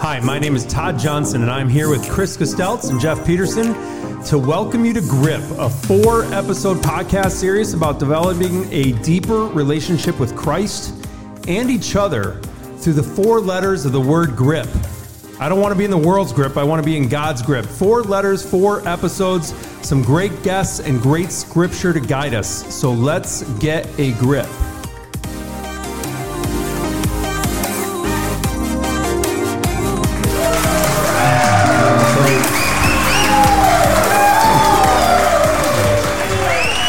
[0.00, 3.74] Hi, my name is Todd Johnson, and I'm here with Chris Costeltz and Jeff Peterson
[4.26, 10.20] to welcome you to Grip, a four episode podcast series about developing a deeper relationship
[10.20, 11.04] with Christ
[11.48, 12.40] and each other
[12.78, 14.68] through the four letters of the word grip.
[15.40, 17.42] I don't want to be in the world's grip, I want to be in God's
[17.42, 17.66] grip.
[17.66, 19.52] Four letters, four episodes,
[19.86, 22.74] some great guests, and great scripture to guide us.
[22.74, 24.48] So let's get a grip.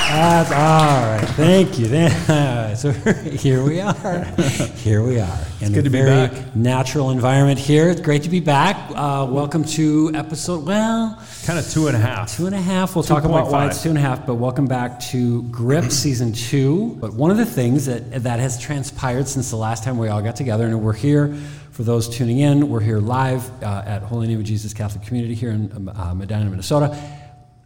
[0.09, 1.28] That's all right.
[1.36, 2.44] Thank you.
[2.77, 4.23] so here we are.
[4.77, 5.40] Here we are.
[5.62, 6.55] In good a to be back.
[6.55, 7.90] natural environment here.
[7.90, 8.77] It's great to be back.
[8.94, 12.36] Uh, welcome to episode, well, Kind of two and a half.
[12.38, 12.95] two and a half.
[12.95, 16.31] We'll talk about why it's two and a half, but welcome back to Grip Season
[16.31, 16.98] 2.
[17.02, 20.22] But one of the things that, that has transpired since the last time we all
[20.22, 21.36] got together, and we're here
[21.72, 25.34] for those tuning in, we're here live uh, at Holy Name of Jesus Catholic Community
[25.34, 26.95] here in um, uh, Medina, Minnesota.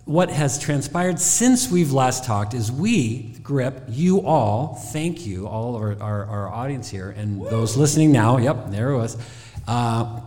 [0.06, 5.76] What has transpired since we've last talked is we, Grip, you all, thank you, all
[5.76, 9.18] of our, our, our audience here, and those listening now, yep, there it was.
[9.68, 10.22] Uh,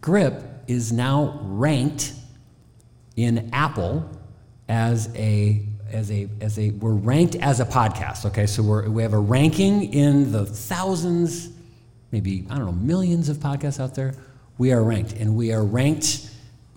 [0.00, 2.12] Grip is now ranked
[3.16, 4.08] in Apple
[4.68, 8.26] as a as a as a we're ranked as a podcast.
[8.26, 11.50] Okay, so we're we have a ranking in the thousands,
[12.10, 14.14] maybe I don't know millions of podcasts out there.
[14.58, 16.30] We are ranked, and we are ranked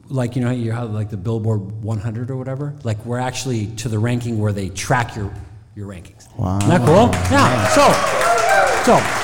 [0.10, 2.76] like you know you have like the Billboard 100 or whatever.
[2.84, 5.34] Like we're actually to the ranking where they track your
[5.76, 6.28] your rankings.
[6.38, 7.10] Wow, isn't that cool?
[7.32, 7.68] Yeah.
[7.70, 7.84] So
[8.86, 9.24] so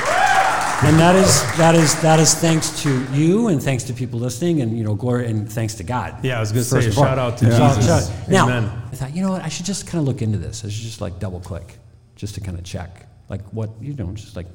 [0.87, 4.61] and that is that is that is thanks to you and thanks to people listening
[4.61, 6.23] and you know glory and thanks to God.
[6.23, 7.09] Yeah, I was gonna First say, and foremost.
[7.11, 8.07] shout out to Shout- Jesus.
[8.09, 8.71] shout- Now, Amen.
[8.91, 10.65] I thought, you know what, I should just kind of look into this.
[10.65, 11.77] I should just like double click,
[12.15, 14.47] just to kind of check, like what you know, just like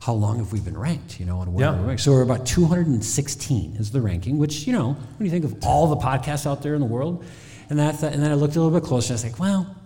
[0.00, 1.20] how long have we been ranked?
[1.20, 1.74] You know, and where Yeah.
[1.74, 2.02] are we ranked?
[2.02, 5.86] So we're about 216 is the ranking, which you know, when you think of all
[5.88, 7.22] the podcasts out there in the world,
[7.68, 9.12] and that and then I looked a little bit closer.
[9.12, 9.76] and I was like, well,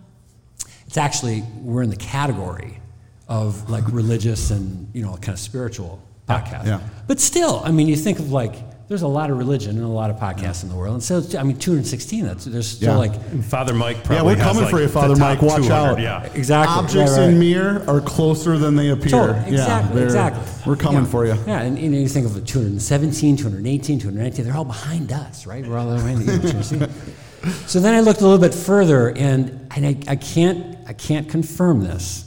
[0.87, 2.79] it's actually we're in the category
[3.27, 5.99] of like religious and you know kind of spiritual
[6.29, 6.65] podcasts.
[6.65, 6.79] Yeah.
[7.07, 8.55] But still, I mean, you think of like
[8.87, 11.17] there's a lot of religion and a lot of podcasts in the world, and so
[11.17, 12.23] it's- I mean, 216.
[12.25, 12.97] That's there's still Yeah.
[12.97, 15.41] like And Father Mike probably Yeah, we're coming like, for you, Father Mike.
[15.41, 15.99] Watch out.
[15.99, 16.23] Yeah.
[16.35, 17.29] exactly Objects right, right.
[17.29, 19.09] in mirror are closer than they appear.
[19.09, 20.43] Totally, Yeah, exactly, they're- exactly.
[20.67, 21.09] We're coming Yeah.
[21.09, 21.35] for you.
[21.47, 25.67] Yeah, and you know, you think of 217, 218, 219, they're all behind us, right?
[25.67, 26.87] We're all behind the 216.
[27.67, 31.29] So then I looked a little bit further, and, and I, I can't I can't
[31.29, 32.25] confirm this,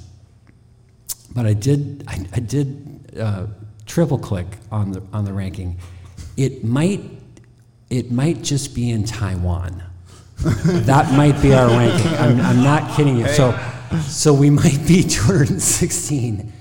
[1.35, 3.47] but I did I, I did uh,
[3.87, 5.77] triple click on the on the ranking.
[6.39, 7.01] It might
[7.91, 9.83] it might just be in Taiwan.
[10.39, 12.13] that might be our ranking.
[12.15, 13.27] I'm, I'm not kidding you.
[13.29, 13.59] So
[14.03, 16.53] so we might be 216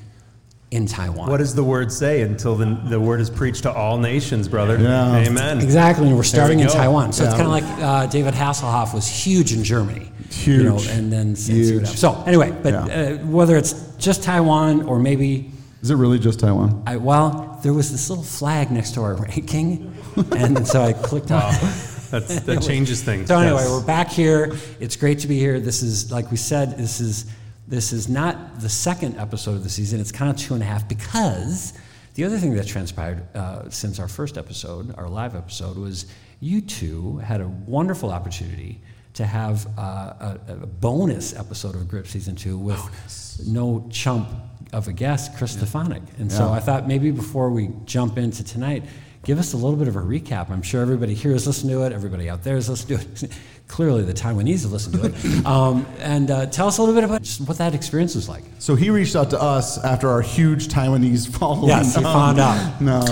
[0.71, 1.29] in Taiwan.
[1.29, 4.77] What does the word say until the, the word is preached to all nations, brother?
[4.77, 5.15] Yeah.
[5.15, 5.59] Amen.
[5.61, 6.67] Exactly, and we're starting in.
[6.67, 7.13] Taiwan.
[7.13, 10.11] So it's kind of like uh, David Hasselhoff was huge in Germany.
[10.43, 10.89] You know, Huge.
[10.89, 11.87] and then Huge.
[11.87, 12.83] So anyway, but Yeah.
[12.83, 15.51] uh, whether it's just Taiwan or maybe,
[15.81, 16.83] Is it really just Taiwan?
[16.87, 19.93] I, well, there was this little flag next to our ranking,
[20.31, 21.61] and so I clicked on it.
[22.09, 23.27] That's, that changes things.
[23.27, 23.69] So anyway, Yes.
[23.69, 24.55] we're back here.
[24.79, 25.59] It's great to be here.
[25.59, 27.25] This is, like we said, this is
[27.67, 29.99] this is not the second episode of the season.
[29.99, 31.73] It's kind of two and a half because
[32.13, 36.05] the other thing that transpired uh, since our first episode, our live episode, was
[36.39, 38.79] you two had a wonderful opportunity
[39.15, 39.81] to have uh,
[40.47, 42.79] a, a bonus episode of Grip Season Two with
[43.45, 44.29] no chump
[44.73, 46.03] of a guest, Chris Stefanik.
[46.19, 48.83] And so I thought maybe before we jump into tonight,
[49.23, 50.49] give us a little bit of a recap.
[50.49, 53.31] I'm sure everybody here has listened to it, everybody out there has listened to it.
[53.67, 55.13] Clearly, the Taiwanese have listened to it.
[55.45, 58.43] Um, and uh, tell us a little bit about just what that experience was like.
[58.59, 61.69] So he reached out to us after our huge Taiwanese following.
[61.69, 62.81] Yes, he found out.
[62.81, 63.05] No.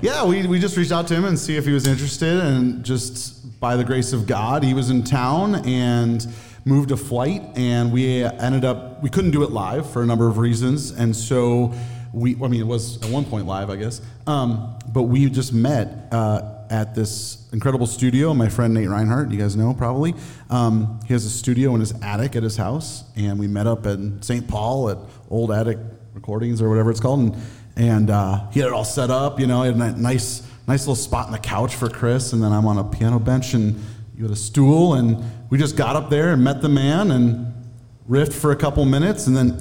[0.00, 2.84] Yeah, we, we just reached out to him and see if he was interested, and
[2.84, 6.26] just by the grace of God, he was in town and
[6.66, 10.28] moved a flight, and we ended up we couldn't do it live for a number
[10.28, 11.72] of reasons, and so
[12.12, 15.52] we I mean it was at one point live, I guess, um, but we just
[15.52, 18.34] met uh, at this incredible studio.
[18.34, 20.14] My friend Nate Reinhardt, you guys know probably,
[20.50, 23.86] um, he has a studio in his attic at his house, and we met up
[23.86, 24.46] in St.
[24.48, 24.98] Paul at
[25.30, 25.78] Old Attic
[26.14, 27.36] Recordings or whatever it's called, and
[27.76, 29.38] and uh, he had it all set up.
[29.38, 32.42] You know, he had a nice, nice little spot on the couch for Chris, and
[32.42, 33.80] then I'm on a piano bench, and
[34.16, 37.52] you had a stool, and we just got up there and met the man and
[38.08, 39.58] riffed for a couple minutes, and then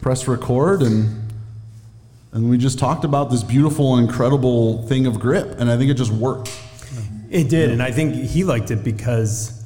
[0.00, 1.22] pressed record, and
[2.32, 5.94] and we just talked about this beautiful, incredible thing of grip, and I think it
[5.94, 6.50] just worked.
[7.30, 9.64] It did, and I think he liked it because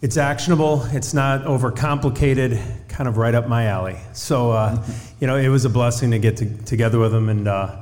[0.00, 0.84] it's actionable.
[0.92, 2.88] It's not overcomplicated.
[2.88, 3.96] kind of right up my alley.
[4.12, 4.82] So, uh,
[5.20, 7.76] you know, it was a blessing to get to, together with him, and uh,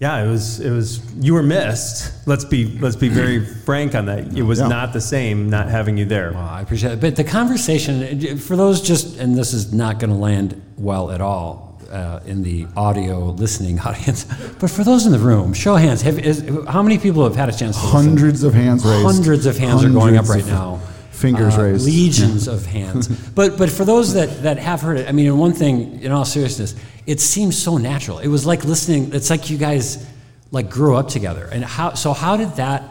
[0.00, 0.60] yeah, it was.
[0.60, 1.00] It was.
[1.16, 2.12] You were missed.
[2.26, 2.78] Let's be.
[2.78, 4.36] Let's be very frank on that.
[4.36, 4.68] It was Yeah.
[4.68, 6.32] not the same not having you there.
[6.32, 7.00] Well, I appreciate it.
[7.00, 11.20] But the conversation, for those just, and this is not going to land well at
[11.20, 14.24] all uh, in the audio listening audience,
[14.60, 16.02] but for those in the room, show of hands.
[16.02, 18.00] Have, is, how many people have had a chance to listen?
[18.08, 19.04] Hundreds of hands raised.
[19.04, 20.80] Hundreds of hands are going up right of now.
[21.18, 21.84] Fingers Uh, raised.
[21.86, 23.08] Legions of hands.
[23.08, 26.12] but but for those that, that have heard it, I mean, in one thing, in
[26.12, 26.74] all seriousness,
[27.06, 28.18] it seems so natural.
[28.20, 29.12] It was like listening.
[29.12, 30.06] It's like you guys
[30.52, 31.48] like grew up together.
[31.52, 31.94] And how?
[31.94, 32.82] So how did that?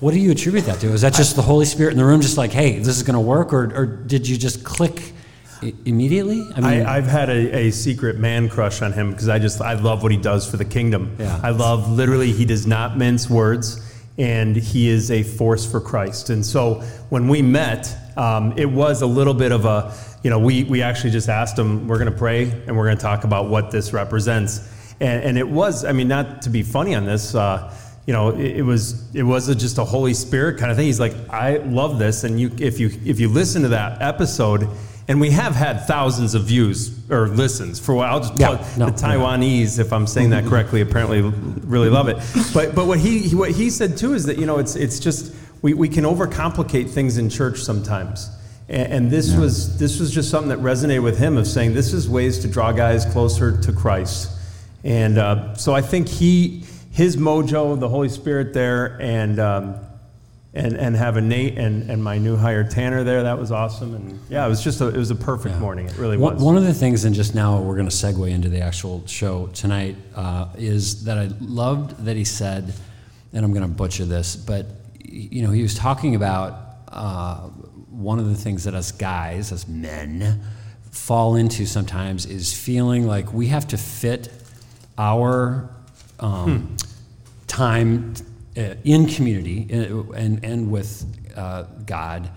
[0.00, 0.88] What do you attribute that to?
[0.88, 3.14] Is that just the Holy Spirit in the room, just like, hey, this is going
[3.14, 5.12] to work, or or did you just click
[5.62, 6.42] i- immediately?
[6.54, 9.60] I mean, I, I've had a, a secret man crush on him because I just
[9.62, 11.16] I love what he does for the kingdom.
[11.18, 11.40] Yeah.
[11.42, 13.80] I love literally he does not mince words,
[14.18, 16.30] and he is a force for Christ.
[16.30, 16.76] And so
[17.10, 20.82] when we met, um, it was a little bit of a you know we we
[20.82, 23.70] actually just asked him we're going to pray and we're going to talk about what
[23.70, 24.60] this represents,
[25.00, 27.34] and, and it was I mean not to be funny on this.
[27.34, 27.72] Uh,
[28.06, 30.86] you know, it, it was it was a, just a Holy Spirit kind of thing.
[30.86, 34.68] He's like, I love this, and you if you if you listen to that episode,
[35.08, 38.86] and we have had thousands of views or listens for what I'll just Yeah, no,
[38.86, 42.16] the Taiwanese, if I'm saying that correctly, apparently really love it.
[42.52, 45.34] But but what he what he said too is that you know it's it's just
[45.62, 48.30] we, we can overcomplicate things in church sometimes.
[48.68, 51.92] And, and this was this was just something that resonated with him of saying this
[51.92, 54.32] is ways to draw guys closer to Christ.
[54.82, 59.76] And uh, so I think he his mojo, the Holy Spirit there, and um,
[60.56, 63.94] and and having Nate and, and my new hire Tanner there, that was awesome.
[63.94, 65.86] And yeah, it was just a, it was a perfect morning.
[65.86, 66.42] It really One, was.
[66.42, 69.46] one of the things, and just now we're going to segue into the actual show
[69.48, 72.72] tonight, uh, is that I loved that he said,
[73.32, 74.66] and I'm going to butcher this, but
[74.98, 76.58] you know, he was talking about
[76.88, 77.36] uh,
[77.90, 80.42] one of the things that us guys, as men,
[80.90, 84.32] fall into sometimes is feeling like we have to fit
[84.98, 85.70] our
[86.20, 86.76] um,
[87.46, 88.22] time uh,
[88.56, 91.04] in community uh, and, and with
[91.36, 92.30] uh, God,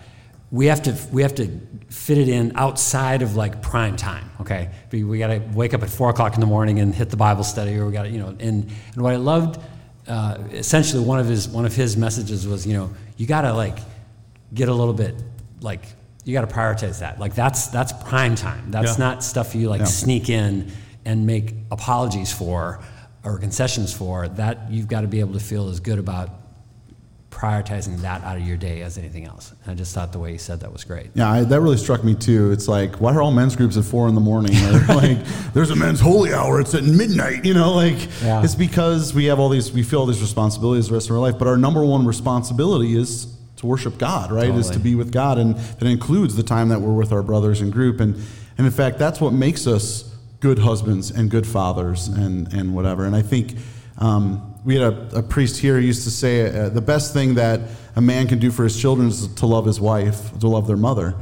[0.52, 1.48] we have to we have to
[1.90, 4.30] fit it in outside of like prime time.
[4.42, 7.10] Okay, we, we got to wake up at four o'clock in the morning and hit
[7.10, 8.30] the Bible study, or we got to you know.
[8.40, 9.60] And and what I loved,
[10.08, 13.54] uh, essentially one of his one of his messages was you know you got to
[13.54, 13.78] like
[14.54, 15.16] get a little bit
[15.62, 15.86] like
[16.26, 17.20] you got to prioritize that.
[17.20, 18.72] Like that's that's prime time.
[18.72, 19.06] That's Yeah.
[19.06, 20.72] not stuff you like sneak in
[21.06, 22.80] and make apologies for
[23.24, 24.28] or concessions for.
[24.28, 26.30] That you've got to be able to feel as good about
[27.30, 29.54] prioritizing that out of your day as anything else.
[29.64, 31.12] And I just thought the way he said that was great.
[31.14, 32.52] Yeah, I, that really struck me too.
[32.52, 34.56] It's like, why are all men's groups at four in the morning?
[34.70, 35.24] Or like,
[35.54, 36.60] there's a men's holy hour.
[36.60, 37.46] It's at midnight.
[37.46, 38.44] You know, like Yeah.
[38.44, 41.22] it's because we have all these, we feel all these responsibilities the rest of our
[41.22, 41.38] life.
[41.38, 43.28] But our number one responsibility is
[43.58, 44.50] to worship God, right?
[44.50, 47.62] Is to be with God, and that includes the time that we're with our brothers
[47.62, 48.00] in group.
[48.00, 48.16] And
[48.58, 53.06] and in fact, that's what makes us good husbands and good fathers and and whatever.
[53.06, 53.56] And I think.
[53.98, 57.36] Um, we had a, a priest here who used to say uh, the best thing
[57.36, 57.62] that
[57.96, 60.78] a man can do for his children is to love his wife, to love their
[60.78, 61.16] mother.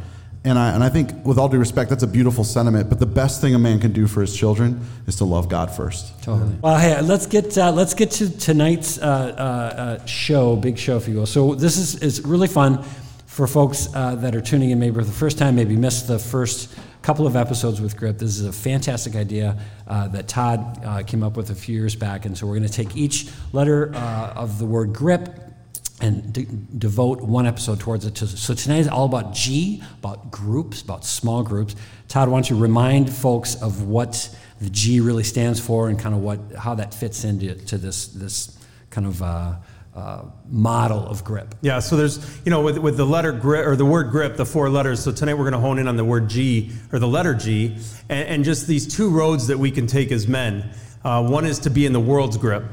[0.44, 2.90] And I, and I think, with all due respect, that's a beautiful sentiment.
[2.90, 5.70] But the best thing a man can do for his children is to love God
[5.70, 6.24] first.
[6.24, 6.56] Totally.
[6.62, 10.96] Well, hey, let's get uh, let's get to tonight's uh, uh, uh, show, big show,
[10.98, 11.25] if you will.
[11.25, 12.84] So this is is really fun
[13.25, 16.18] for folks uh, that are tuning in maybe for the first time, maybe missed the
[16.18, 16.74] first
[17.07, 18.18] couple of episodes with Grip.
[18.18, 19.57] This is a fantastic idea
[19.88, 22.70] uh, that Todd uh, came up with a few years back, and so we're going
[22.70, 25.29] to take each letter uh, of the word Grip
[26.01, 26.43] and de-
[26.77, 28.17] devote one episode towards it.
[28.17, 31.77] So tonight is all about G, about groups, about small groups.
[32.10, 34.29] Todd, why don't you remind folks of what
[34.60, 38.08] the G really stands for and kind of what how that fits into to this
[38.08, 39.22] this kind of
[39.98, 41.56] uh, model of grip.
[41.62, 44.46] Yeah, so there's, you know, with, with the letter grip or the word grip, the
[44.46, 45.04] four letters.
[45.04, 47.75] So tonight we're going to hone in on the word G or the letter G
[48.08, 50.72] and, and just these two roads that we can take as men.
[51.04, 52.63] Uh, one is to be in the world's grip,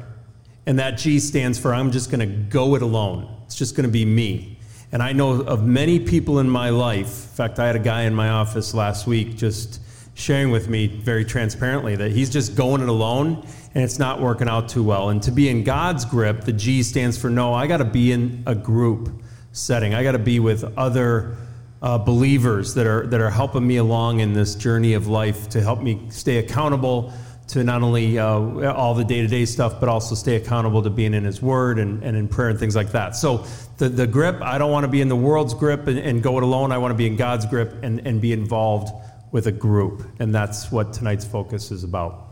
[0.66, 3.34] and that G stands for I'm just going to go it alone.
[3.46, 4.58] It's just going to be me.
[4.92, 7.06] And I know of many people in my life.
[7.06, 9.80] In fact, I had a guy in my office last week just
[10.14, 14.48] sharing with me very transparently that he's just going it alone and it's not working
[14.48, 15.10] out too well.
[15.10, 18.12] And to be in God's grip, the G stands for no, I got to be
[18.12, 19.10] in a group
[19.52, 19.94] setting.
[19.94, 21.36] I got to be with other
[21.82, 25.60] uh, believers that are that are helping me along in this journey of life to
[25.60, 27.12] help me stay accountable
[27.46, 31.24] to not only uh, all the day-to-day stuff, but also stay accountable to being in
[31.24, 33.14] His Word and, and in prayer and things like that.
[33.14, 33.44] So
[33.76, 36.38] the, the grip, I don't want to be in the world's grip and, and go
[36.38, 36.72] it alone.
[36.72, 38.94] I want to be in God's grip and, and be involved
[39.34, 40.06] with a group.
[40.20, 42.22] And that's what tonight's focus is about.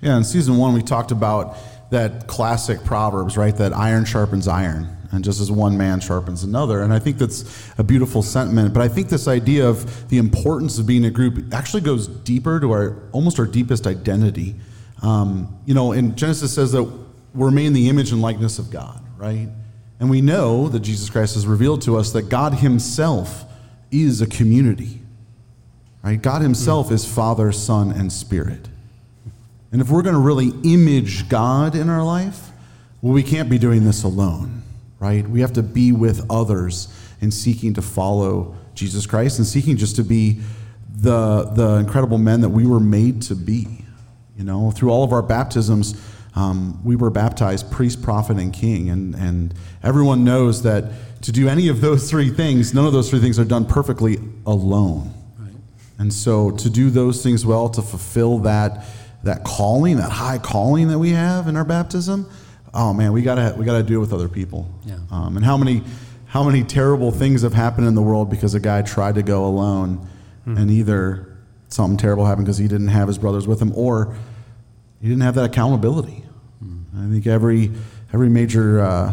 [0.00, 1.56] Yeah, in season one, we talked about
[1.90, 3.54] that classic Proverbs, right?
[3.56, 4.96] That iron sharpens iron.
[5.10, 6.80] and just as one man sharpens another.
[6.82, 7.44] And I think that's
[7.76, 8.72] a beautiful sentiment.
[8.72, 12.60] But I think this idea of the importance of being a group actually goes deeper
[12.60, 14.54] to our almost our deepest identity.
[15.02, 16.84] Um, you know, in Genesis says that
[17.34, 19.48] we're made in the image and likeness of God, right?
[19.98, 23.44] And we know that Jesus Christ has revealed to us that God Himself
[23.90, 25.00] is a community.
[26.06, 26.22] Right?
[26.22, 28.68] God Himself is Father, Son, and Spirit.
[29.72, 32.52] And if we're going to really image God in our life,
[33.02, 34.62] well, we can't be doing this alone,
[35.00, 35.28] right?
[35.28, 36.86] We have to be with others
[37.20, 40.40] in seeking to follow Jesus Christ and seeking just to be
[40.96, 43.66] the, the incredible men that we were made to be.
[44.38, 46.00] You know, through all of our baptisms,
[46.36, 48.90] um, we were baptized priest, prophet, and king.
[48.90, 50.84] And, and everyone knows that
[51.22, 54.18] to do any of those three things, none of those three things are done perfectly
[54.46, 55.12] alone.
[55.98, 58.84] And so to do those things well, to fulfill that,
[59.22, 62.28] that calling, that high calling that we have in our baptism,
[62.74, 64.68] oh man, we gotta we gotta do it with other people.
[64.84, 64.98] Yeah.
[65.10, 65.82] Um, and how many
[66.26, 69.46] how many terrible things have happened in the world because a guy tried to go
[69.46, 70.06] alone,
[70.46, 70.58] mm-hmm.
[70.58, 71.34] and either
[71.68, 74.14] something terrible happened because he didn't have his brothers with him, or
[75.00, 76.24] he didn't have that accountability.
[76.96, 77.72] I think every
[78.12, 79.12] every major uh,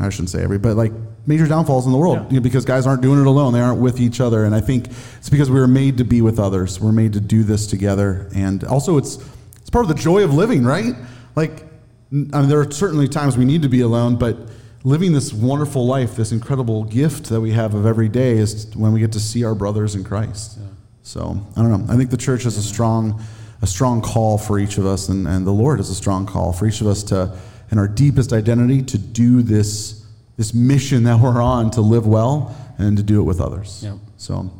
[0.00, 0.92] I shouldn't say every, but like
[1.26, 2.28] major downfalls in the world yeah.
[2.28, 3.52] you know, because guys aren't doing it alone.
[3.52, 4.88] They aren't with each other, and I think
[5.18, 6.80] it's because we were made to be with others.
[6.80, 9.18] We're made to do this together, and also it's
[9.56, 10.94] it's part of the joy of living, right?
[11.36, 14.36] Like, I mean, there are certainly times we need to be alone, but
[14.84, 18.92] living this wonderful life, this incredible gift that we have of every day, is when
[18.92, 20.58] we get to see our brothers in Christ.
[20.60, 20.66] Yeah.
[21.02, 21.92] So I don't know.
[21.92, 23.22] I think the church has a strong
[23.62, 26.52] a strong call for each of us, and, and the Lord has a strong call
[26.52, 27.38] for each of us to,
[27.70, 30.01] in our deepest identity, to do this,
[30.36, 33.82] this mission that we're on to live well and to do it with others.
[33.84, 33.94] Yep.
[34.16, 34.50] So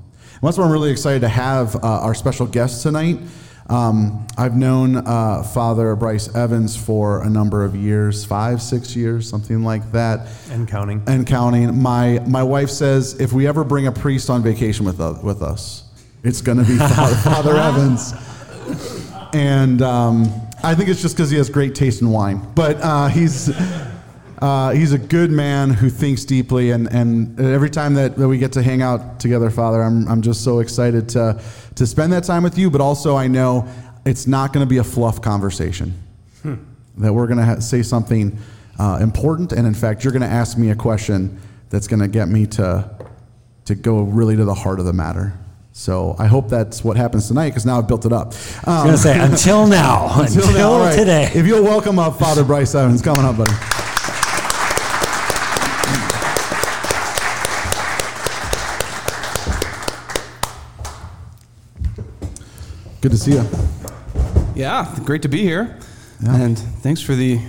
[0.42, 3.18] that's why I'm really excited to have uh, our special guest tonight.
[3.68, 9.28] Um, I've known uh, Father Bryce Evans for a number of years, five, six years,
[9.28, 10.28] something like that.
[10.50, 11.02] And counting.
[11.06, 11.80] And counting.
[11.80, 15.42] My, my wife says if we ever bring a priest on vacation with, uh, with
[15.42, 15.84] us,
[16.22, 18.12] it's going to be Father, Father Evans
[19.32, 20.24] and um,
[20.62, 22.46] I think it's just because he has great taste in wine.
[22.54, 23.46] But uh, he's
[24.42, 28.38] uh, he's a good man who thinks deeply, and, and every time that, that we
[28.38, 31.40] get to hang out together, Father, I'm I'm just so excited to
[31.76, 32.68] to spend that time with you.
[32.68, 33.68] But also, I know
[34.04, 35.94] it's not going to be a fluff conversation.
[36.42, 36.54] Hmm.
[36.98, 38.36] That we're going to ha- say something
[38.80, 42.08] uh, important, and in fact, you're going to ask me a question that's going to
[42.08, 42.90] get me to
[43.66, 45.38] to go really to the heart of the matter.
[45.70, 48.34] So I hope that's what happens tonight because now I've built it up.
[48.66, 50.98] Um, I was going to say, until now, until, until now, right.
[50.98, 51.30] today.
[51.32, 53.02] If you'll welcome up Father Bryce Evans.
[53.02, 53.71] Coming up, buddy.
[63.02, 63.44] Good to see you.
[64.54, 65.76] Yeah, great to be here.
[66.22, 66.36] Yeah.
[66.36, 67.40] And thanks for the,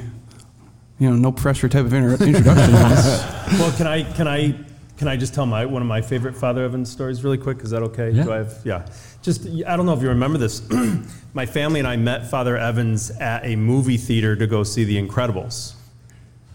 [0.97, 2.73] you know, no pressure type of inter- introduction.
[3.59, 4.55] well, can I can I
[4.97, 7.61] can I just tell my one of my favorite Father Evans stories really quick?
[7.61, 8.09] Is that okay?
[8.09, 8.23] Yeah.
[8.23, 8.89] Do I have, yeah.
[9.21, 10.67] Just I don't know if you remember this.
[11.35, 14.99] my family and I met Father Evans at a movie theater to go see The
[14.99, 15.75] Incredibles,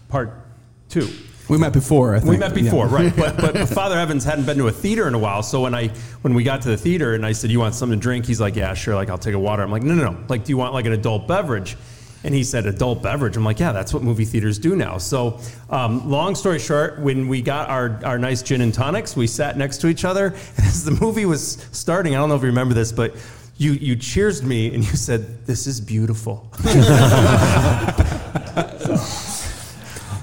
[0.09, 0.45] Part
[0.89, 1.07] Two.
[1.49, 2.15] We met before.
[2.15, 2.29] I think.
[2.29, 2.95] We met before, yeah.
[2.95, 3.15] right?
[3.15, 5.41] But, but Father Evans hadn't been to a theater in a while.
[5.41, 5.87] So when I
[6.21, 8.39] when we got to the theater and I said, "You want something to drink?" He's
[8.39, 8.95] like, "Yeah, sure.
[8.95, 10.25] Like I'll take a water." I'm like, "No, no, no.
[10.29, 11.75] Like, do you want like an adult beverage?"
[12.23, 13.37] And he said, adult beverage.
[13.37, 14.97] I'm like, yeah, that's what movie theaters do now.
[14.97, 15.39] So,
[15.69, 19.57] um, long story short, when we got our, our nice gin and tonics, we sat
[19.57, 20.35] next to each other.
[20.57, 23.15] And as the movie was starting, I don't know if you remember this, but
[23.57, 26.51] you, you cheersed me and you said, this is beautiful.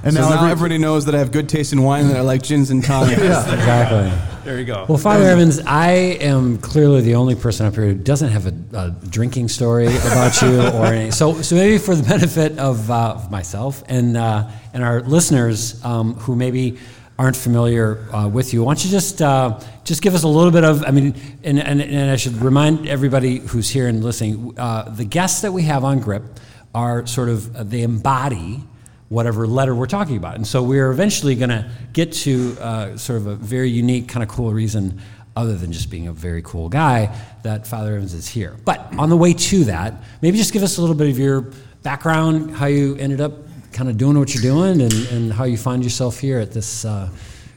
[0.06, 2.18] And so now, now everybody knows that I have good taste in wine and that
[2.18, 3.20] I like gins and tonics.
[3.20, 4.12] yeah, exactly.
[4.44, 4.86] There you go.
[4.88, 5.88] Well, Father Evans, I
[6.20, 10.40] am clearly the only person up here who doesn't have a, a drinking story about
[10.40, 11.10] you or any.
[11.10, 15.84] So, so maybe for the benefit of, uh, of myself and uh, and our listeners
[15.84, 16.78] um, who maybe
[17.18, 20.52] aren't familiar uh, with you, why don't you just uh, just give us a little
[20.52, 20.84] bit of?
[20.84, 25.04] I mean, and, and, and I should remind everybody who's here and listening, uh, the
[25.04, 26.22] guests that we have on Grip
[26.72, 28.62] are sort of uh, they embody
[29.08, 30.34] whatever letter we're talking about.
[30.34, 34.22] And so we're eventually going to get to uh, sort of a very unique, kind
[34.22, 35.00] of cool reason,
[35.36, 38.56] other than just being a very cool guy, that Father Evans is here.
[38.64, 41.52] But on the way to that, maybe just give us a little bit of your
[41.82, 43.32] background, how you ended up
[43.72, 46.84] kind of doing what you're doing, and, and how you find yourself here at this
[46.84, 47.10] uh,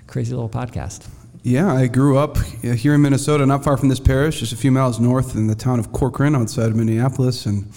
[0.08, 1.08] crazy little podcast.
[1.42, 4.72] Yeah, I grew up here in Minnesota, not far from this parish, just a few
[4.72, 7.46] miles north in the town of Corcoran outside of Minneapolis.
[7.46, 7.72] And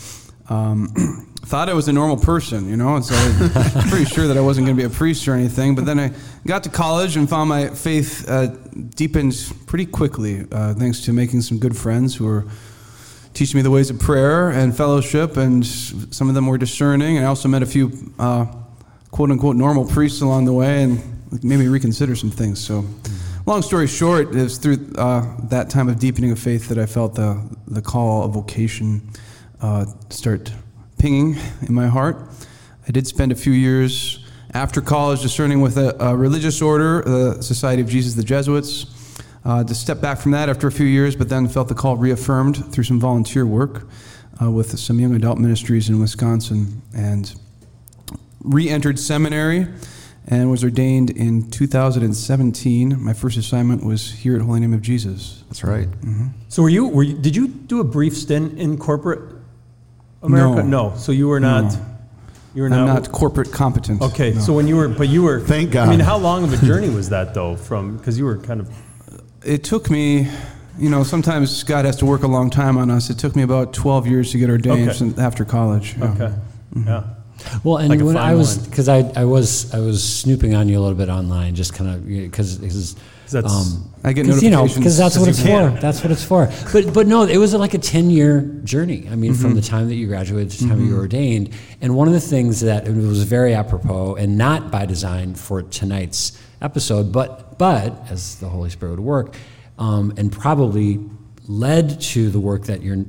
[0.49, 0.93] um,
[1.45, 4.37] thought I was a normal person, you know, and so I was pretty sure that
[4.37, 5.75] I wasn't going to be a priest or anything.
[5.75, 6.13] But then I
[6.47, 8.47] got to college and found my faith uh,
[8.95, 9.35] deepened
[9.67, 12.45] pretty quickly, uh, thanks to making some good friends who were
[13.35, 17.17] teaching me the ways of prayer and fellowship, and some of them were discerning.
[17.17, 18.47] And I also met a few uh,
[19.11, 22.65] quote unquote normal priests along the way and made me reconsider some things.
[22.65, 22.85] So,
[23.47, 26.87] long story short, it was through uh, that time of deepening of faith that I
[26.87, 29.11] felt the, the call of vocation
[29.61, 30.53] uh, start
[31.03, 32.17] pinging in my heart.
[32.87, 37.43] I did spend a few years after college discerning with a, a religious order, the
[37.43, 38.87] Society of Jesus the Jesuits.
[39.45, 41.97] Uh, to step back from that after a few years, but then felt the call
[41.97, 43.89] reaffirmed through some volunteer work
[44.41, 47.35] uh, with some young adult ministries in Wisconsin and
[48.39, 49.67] re entered seminary
[50.29, 53.03] and was ordained in 2017.
[53.03, 55.43] My first assignment was here at Holy Name of Jesus.
[55.49, 55.89] That's right.
[56.47, 56.87] So were you?
[56.87, 59.42] Were you, did you do a brief stint in corporate
[60.23, 60.63] America?
[60.63, 60.95] No.
[60.97, 61.77] So you were not.
[62.55, 63.03] You were I'm not.
[63.05, 64.03] not corporate competent.
[64.03, 64.33] Okay.
[64.35, 64.41] No.
[64.41, 65.41] So when you were, but you were.
[65.41, 65.89] Thank God.
[65.89, 67.57] I mean, how long of a journey was that though?
[67.57, 68.71] From because you were kind of.
[69.45, 70.29] it took me,
[70.79, 73.09] you know, sometimes God has to work a long time on us.
[73.11, 75.21] It took me about 12 years to get ordained Okay.
[75.23, 75.97] after college.
[75.97, 76.05] yeah.
[76.13, 76.35] Okay.
[76.75, 76.89] Mm-hmm.
[76.89, 77.05] Yeah.
[77.65, 80.79] Well, and Like when I was because I, I was I was snooping on you
[80.79, 82.95] a little bit online, just kind of because
[83.33, 84.77] because That's- I get you know notifications.
[84.79, 85.75] because that's what it's can.
[85.75, 85.81] for.
[85.81, 86.51] That's what it's for.
[86.73, 89.07] But but no, it was like a ten year journey.
[89.11, 89.43] I mean, Mm-hmm.
[89.43, 91.51] from the time that you graduated to the time you were ordained.
[91.81, 95.63] And one of the things that it was very apropos and not by design for
[95.63, 99.37] tonight's episode, but but as the Holy Spirit would work,
[99.79, 100.99] um, and probably
[101.47, 103.05] led to the work that you're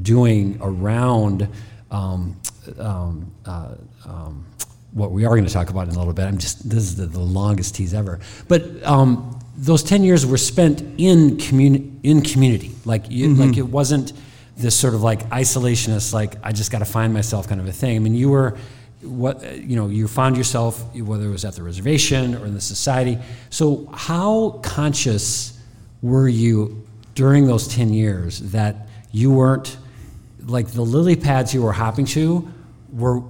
[0.00, 1.48] doing around.
[1.90, 2.40] Um,
[2.78, 3.74] um, uh,
[4.06, 4.46] um,
[4.92, 6.24] what we are going to talk about in a little bit.
[6.26, 8.20] I'm just this is the, the longest tease ever.
[8.48, 12.72] But um, those ten years were spent in communi- in community.
[12.84, 13.40] Like you, mm-hmm.
[13.40, 14.12] like it wasn't
[14.56, 17.72] this sort of like isolationist, like I just got to find myself kind of a
[17.72, 17.96] thing.
[17.96, 18.56] I mean, you were
[19.02, 22.60] what you know you found yourself whether it was at the reservation or in the
[22.60, 23.18] society.
[23.48, 25.58] So how conscious
[26.02, 29.76] were you during those ten years that you weren't
[30.44, 32.48] like the lily pads you were hopping to
[32.92, 33.22] were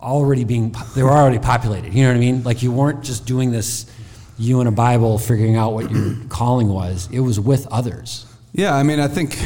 [0.00, 3.24] already being they were already populated you know what i mean like you weren't just
[3.24, 3.90] doing this
[4.38, 8.26] you and a bible figuring out what your calling was it was with others
[8.56, 9.36] Yeah, I mean, I think,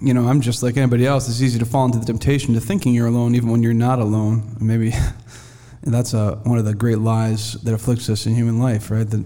[0.00, 1.28] you know, I'm just like anybody else.
[1.28, 3.98] It's easy to fall into the temptation to thinking you're alone, even when you're not
[3.98, 4.56] alone.
[4.58, 4.94] Maybe
[5.82, 9.06] that's uh one of the great lies that afflicts us in human life, right?
[9.06, 9.24] That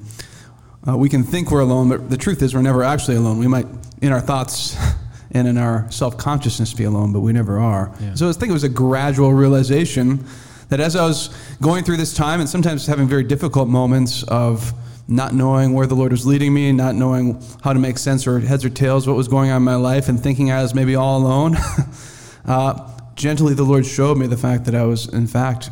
[0.88, 3.38] uh, we can think we're alone, but the truth is we're never actually alone.
[3.38, 3.66] We might,
[4.03, 4.77] in our thoughts
[5.31, 7.93] and in our self consciousness, be alone, but we never are.
[8.16, 10.25] So I think it was a gradual realization
[10.69, 11.31] that as I was
[11.62, 14.73] going through this time and sometimes having very difficult moments of
[15.09, 18.38] not knowing where the Lord was leading me, not knowing how to make sense or
[18.40, 20.94] heads or tails what was going on in my life, and thinking I was maybe
[20.94, 21.57] all alone,
[22.44, 25.71] uh, gently the Lord showed me the fact that I was, in fact,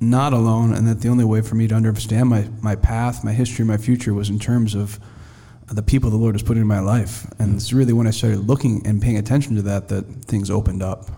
[0.00, 3.32] not alone, and that the only way for me to understand my, my path, my
[3.32, 5.00] history, my future was in terms of
[5.66, 7.26] the people the Lord has put in my life.
[7.38, 10.82] And it's really when I started looking and paying attention to that that things opened
[10.82, 11.10] up.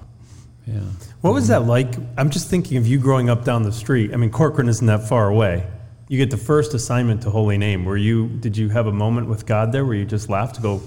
[0.67, 0.81] yeah
[1.21, 1.95] What was that like?
[2.17, 4.13] I'm just thinking of you growing up down the street.
[4.13, 5.67] I mean, Corcoran isn't that far away.
[6.13, 7.87] You get the first assignment to Holy Name.
[7.87, 8.29] Were you?
[8.29, 10.83] Did you have a moment with God there where you just laughed to go,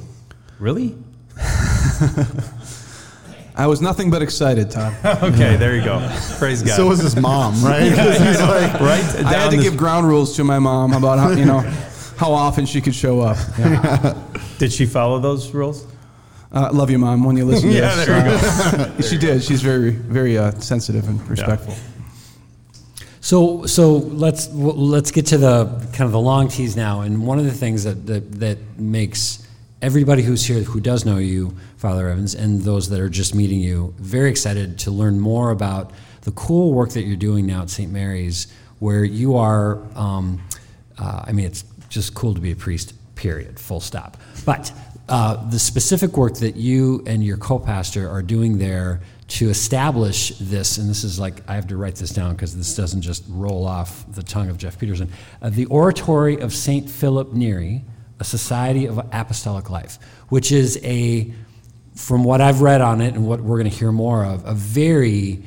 [0.59, 0.95] "Really?
[3.55, 4.93] I was nothing but excited, Todd.
[5.23, 5.97] okay, there you go.
[6.37, 7.85] Praise God." So was his mom, right?
[7.85, 7.97] he's
[8.39, 9.03] like, right?
[9.25, 11.61] I had to give ground rules to my mom about how, you know,
[12.17, 13.37] how often she could show up.
[14.59, 15.87] Did she follow those rules?
[16.51, 18.05] Uh, love you, mom, when you listen to Yeah, this.
[18.05, 19.43] there you Uh, she did.
[19.43, 21.73] She's very, very uh, sensitive and respectful.
[23.25, 27.01] So, so let's let's get to the kind of the long tease now.
[27.01, 29.43] And one of the things that, that that makes
[29.81, 33.61] everybody who's here who does know you, Father Evans, and those that are just meeting
[33.61, 37.71] you, very excited to learn more about the cool work that you're doing now at
[37.71, 37.91] St.
[37.91, 38.45] Mary's,
[38.77, 39.79] where you are.
[39.97, 40.39] Um,
[40.99, 42.93] uh, I mean, it's just cool to be a priest.
[43.15, 43.59] Period.
[43.59, 44.17] Full stop.
[44.45, 44.71] But
[45.09, 50.77] uh, the specific work that you and your co-pastor are doing there to establish this,
[50.77, 53.65] and this is like I have to write this down because this doesn't just roll
[53.65, 55.11] off the tongue of Jeff Peterson.
[55.41, 57.83] Uh, the Oratory of Saint Philip Neri,
[58.19, 59.97] a Society of Apostolic Life,
[60.29, 61.33] which is a,
[61.95, 64.53] from what I've read on it and what we're going to hear more of, a
[64.53, 65.43] very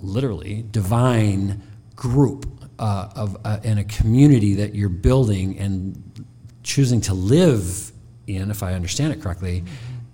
[0.00, 1.62] literally divine
[1.96, 2.46] group
[2.78, 6.26] uh, of uh, in a community that you're building and
[6.62, 7.92] choosing to live
[8.26, 9.64] in, if I understand it correctly,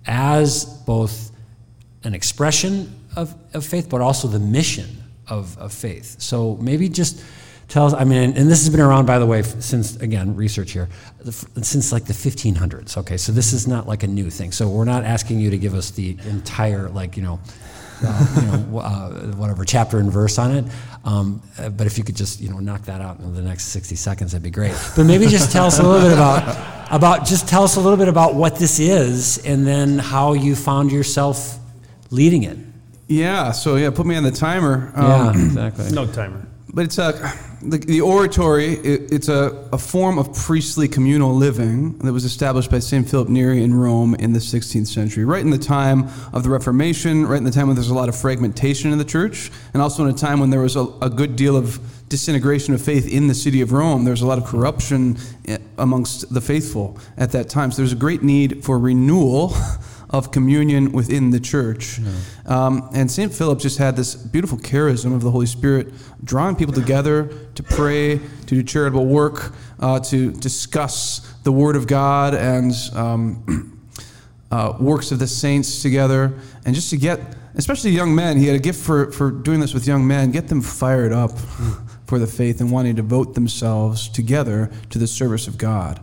[0.05, 1.31] as both
[2.05, 6.21] an expression of, of faith, but also the mission of, of faith.
[6.21, 7.23] So maybe just
[7.67, 7.93] tell us.
[7.93, 10.87] I mean, and this has been around, by the way, since again research here,
[11.61, 12.97] since like the 1500s.
[12.97, 14.51] Okay, so this is not like a new thing.
[14.51, 17.39] So we're not asking you to give us the entire like you know
[18.03, 20.65] uh, you know, uh, whatever chapter and verse on it.
[21.05, 23.65] Um, uh, but if you could just, you know, knock that out in the next
[23.65, 24.75] 60 seconds, that'd be great.
[24.95, 27.97] But maybe just tell us a little bit about, about, just tell us a little
[27.97, 31.57] bit about what this is and then how you found yourself
[32.11, 32.57] leading it.
[33.07, 34.91] Yeah, so yeah, put me on the timer.
[34.95, 35.91] Yeah, Um, exactly.
[35.91, 36.45] No timer.
[36.73, 37.11] but it's a
[37.61, 38.73] the, the oratory.
[38.73, 43.27] It, it's a, a form of priestly communal living that was established by Saint Philip
[43.29, 47.37] Neri in Rome in the 16th century, right in the time of the Reformation, right
[47.37, 50.13] in the time when there's a lot of fragmentation in the church, and also in
[50.13, 53.33] a time when there was a, a good deal of disintegration of faith in the
[53.35, 54.03] city of Rome.
[54.03, 57.71] There was a lot of corruption eh, amongst the faithful at that time.
[57.71, 59.53] So there's a great need for renewal
[60.09, 61.99] of communion within the church.
[62.45, 63.33] Um, and St.
[63.33, 68.17] Philip just had this beautiful charism of the Holy Spirit drawing people together to pray,
[68.17, 73.79] to do charitable work, uh, to discuss the Word of God and um,
[74.51, 76.33] uh, works of the saints together,
[76.65, 77.19] and just to get,
[77.55, 80.47] especially young men, he had a gift for, for doing this with young men, get
[80.47, 81.31] them fired up
[82.05, 85.99] for the faith and wanting to devote themselves together to the service of God.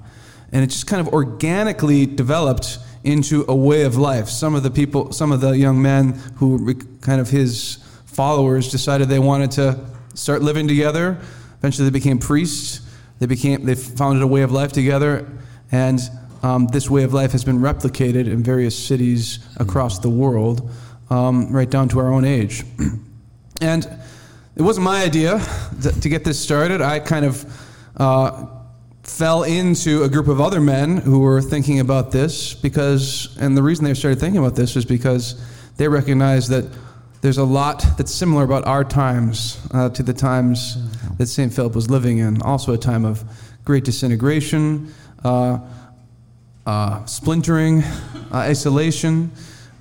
[0.52, 4.28] And it just kind of organically developed into a way of life.
[4.28, 8.70] Some of the people, some of the young men who were kind of his followers
[8.70, 9.84] decided they wanted to
[10.14, 11.18] start living together.
[11.58, 12.80] Eventually, they became priests.
[13.18, 15.28] They became they founded a way of life together,
[15.70, 16.00] and
[16.42, 20.70] um, this way of life has been replicated in various cities across the world,
[21.08, 22.64] um, right down to our own age.
[23.60, 23.84] and
[24.56, 25.40] it wasn't my idea
[26.00, 26.82] to, get this started.
[26.82, 27.62] I kind of
[27.96, 28.46] uh,
[29.02, 33.62] fell into a group of other men who were thinking about this because, and the
[33.62, 35.42] reason they started thinking about this was because
[35.76, 36.64] they recognized that
[37.20, 40.76] there's a lot that's similar about our times uh, to the times
[41.18, 41.52] that St.
[41.52, 42.40] Philip was living in.
[42.42, 43.22] Also, a time of
[43.64, 44.92] great disintegration,
[45.24, 45.58] uh,
[46.66, 49.30] uh, splintering, uh, isolation,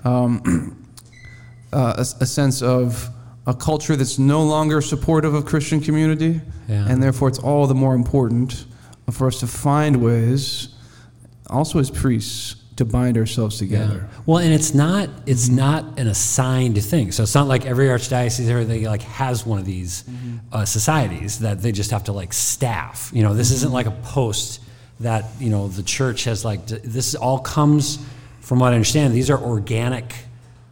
[0.03, 0.75] um,
[1.73, 3.09] uh, a, a sense of
[3.47, 6.85] a culture that's no longer supportive of Christian community, Yeah.
[6.87, 8.65] and therefore it's all the more important
[9.11, 10.69] for us to find ways,
[11.47, 14.09] also as priests, to bind ourselves together.
[14.25, 17.11] Well, and it's not it's not an assigned thing.
[17.11, 20.03] So it's not like every archdiocese or everything like has one of these
[20.51, 23.11] uh, societies that they just have to like staff.
[23.13, 24.61] You know, this isn't like a post
[25.01, 26.65] that you know the church has like.
[26.67, 28.03] This all comes
[28.39, 29.13] from what I understand.
[29.13, 30.15] These are organic.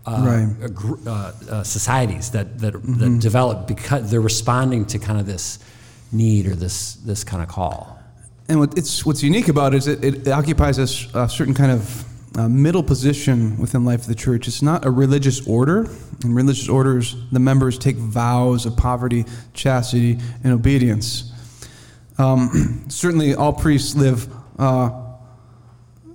[0.06, 0.63] Uh, Right.
[0.63, 5.25] uh, gr- uh, uh, societies that that, that develop because they're responding to kind of
[5.28, 5.60] this
[6.12, 7.98] need or this this kind of call.
[8.49, 10.88] And what it's, what's unique about it is it, it occupies a
[11.29, 12.05] certain kind of
[12.38, 14.47] uh, middle position within life of the church.
[14.47, 15.88] It's not a religious order.
[16.23, 21.31] In religious orders, the members take vows of poverty, chastity, and obedience.
[22.17, 25.09] Um, certainly, all priests live uh,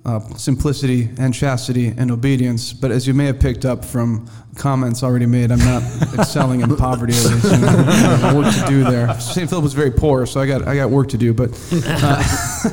[0.04, 2.72] uh, simplicity and chastity and obedience.
[2.72, 5.82] But as you may have picked up from comments already made, I'm not
[6.18, 7.14] excelling in poverty.
[7.14, 9.18] At least, you know, work to do there.
[9.18, 9.48] St.
[9.48, 11.32] Philip was very poor, so I got I got work to do.
[11.32, 12.70] But uh,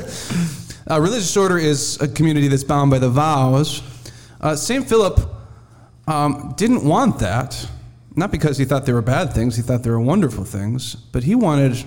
[0.88, 3.82] a religious order is a community that's bound by the vows.
[4.40, 4.86] Uh, St.
[4.86, 5.20] Philip
[6.06, 7.68] um, didn't want that,
[8.14, 9.56] not because he thought they were bad things.
[9.56, 11.82] He thought they were wonderful things, but he wanted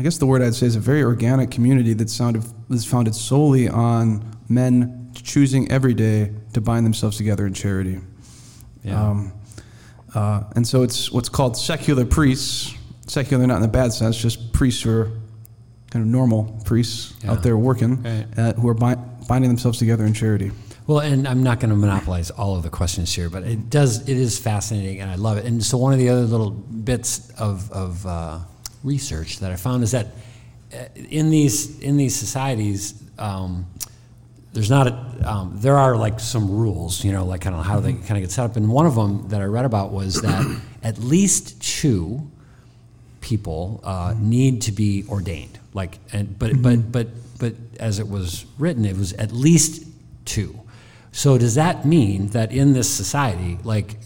[0.00, 2.42] I guess the word I'd say is a very organic community that's sounded,
[2.86, 8.00] founded solely on men choosing every day to bind themselves together in charity.
[8.82, 8.98] Yeah.
[9.10, 9.32] Um,
[10.14, 12.74] uh, and so it's what's called secular priests.
[13.08, 15.10] Secular, not in the bad sense, just priests who are
[15.90, 17.32] kind of normal priests Yeah.
[17.32, 18.26] out there working, Right.
[18.38, 18.94] uh, who are bi-
[19.28, 20.50] binding themselves together in charity.
[20.86, 24.00] Well, and I'm not going to monopolize all of the questions here, but it does.
[24.08, 25.44] It is fascinating, and I love it.
[25.44, 28.38] And so, one of the other little bits of, of uh,
[28.82, 30.06] research that I found is that
[30.72, 33.66] uh, in these in these societies, um,
[34.52, 37.80] there's not a, um, there are like some rules, you know, like kind of how
[37.80, 38.56] they kind of get set up.
[38.56, 42.30] And one of them that I read about was that at least two
[43.20, 45.58] people uh, need to be ordained.
[45.72, 49.86] Like, and but but but but as it was written, it was at least
[50.24, 50.58] two.
[51.12, 53.96] So does that mean that in this society, like,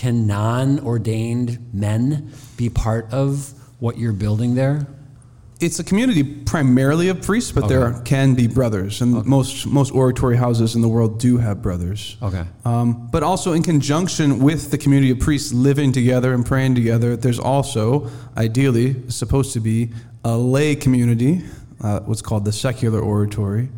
[0.00, 4.86] can non-ordained men be part of what you're building there?
[5.60, 7.98] It's a community primarily of priests, but there Okay.
[7.98, 12.16] are, can be brothers, and most most oratory houses in the world do have brothers.
[12.22, 12.44] Okay.
[12.64, 17.14] Um, but also in conjunction with the community of priests living together and praying together,
[17.14, 18.08] there's also,
[18.38, 19.90] ideally, supposed to be
[20.24, 21.42] a lay community,
[21.82, 23.68] uh, what's called the secular oratory,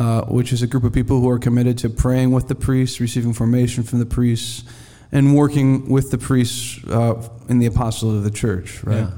[0.00, 2.98] uh, which is a group of people who are committed to praying with the priests,
[2.98, 4.64] receiving formation from the priests,
[5.12, 8.82] and working with the priests uh, in the apostles of the church.
[8.84, 8.98] Right.
[8.98, 9.10] Yeah.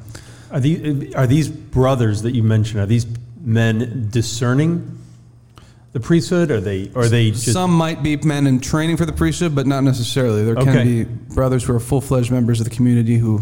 [0.51, 3.07] Are these, are these brothers that you mentioned, are these
[3.41, 4.99] men discerning
[5.93, 6.51] the priesthood?
[6.51, 9.67] Are they, are they just, Some might be men in training for the priesthood, but
[9.67, 10.45] not necessarily.
[10.45, 10.85] There can Okay.
[10.85, 13.41] be brothers who are full fledged members of the community who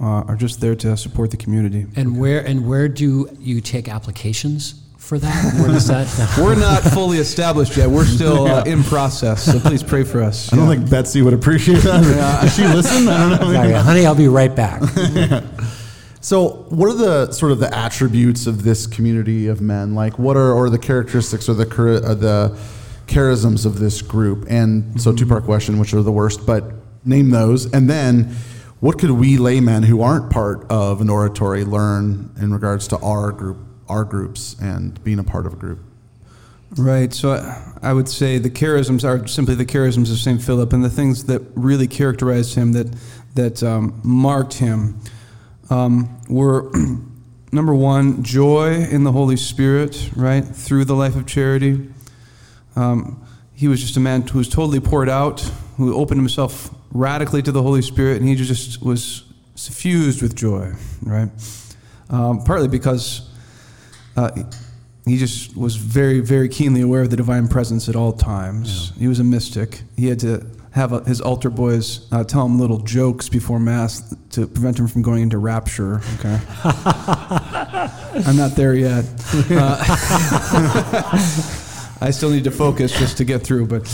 [0.00, 1.86] uh, are just there to support the community.
[1.94, 5.54] And where and where do you take applications for that?
[5.60, 6.08] Where does that?
[6.38, 7.88] We're not fully established yet.
[7.88, 9.44] We're still uh, in process.
[9.44, 10.52] So please pray for us.
[10.52, 12.40] I don't think Betsy would appreciate that.
[12.42, 13.08] Does she listen?
[13.08, 13.52] I don't know.
[13.52, 14.82] Sorry, honey, I'll be right back.
[16.24, 19.94] So, what are the sort of the attributes of this community of men?
[19.94, 22.58] Like, what are or the characteristics or the char- uh, the
[23.06, 24.46] charisms of this group?
[24.48, 26.46] And so, two part question: which are the worst?
[26.46, 26.64] But
[27.04, 28.34] name those, and then
[28.80, 33.30] what could we laymen who aren't part of an oratory learn in regards to our
[33.30, 33.58] group,
[33.88, 35.80] our groups, and being a part of a group?
[36.76, 37.12] Right.
[37.12, 40.42] So I- I would say the charisms are simply the charisms of St.
[40.42, 42.88] Philip and the things that really characterized him, that,
[43.34, 44.98] that um, marked him,
[45.70, 46.70] um, were
[47.52, 51.88] number one, joy in the Holy Spirit, right, through the life of charity.
[52.74, 55.40] Um, he was just a man who was totally poured out,
[55.76, 60.72] who opened himself radically to the Holy Spirit, and he just was suffused with joy,
[61.02, 61.30] right?
[62.10, 63.30] Um, partly because
[64.16, 64.30] uh,
[65.06, 68.92] he just was very, very keenly aware of the divine presence at all times.
[68.98, 69.82] He was a mystic.
[69.96, 74.14] He had to have a, his altar boys uh, tell him little jokes before Mass
[74.30, 76.00] to prevent him from going into rapture.
[76.18, 76.40] Okay.
[78.26, 79.04] I'm not there yet.
[79.50, 79.76] Uh,
[82.00, 83.86] I still need to focus just to get through, but.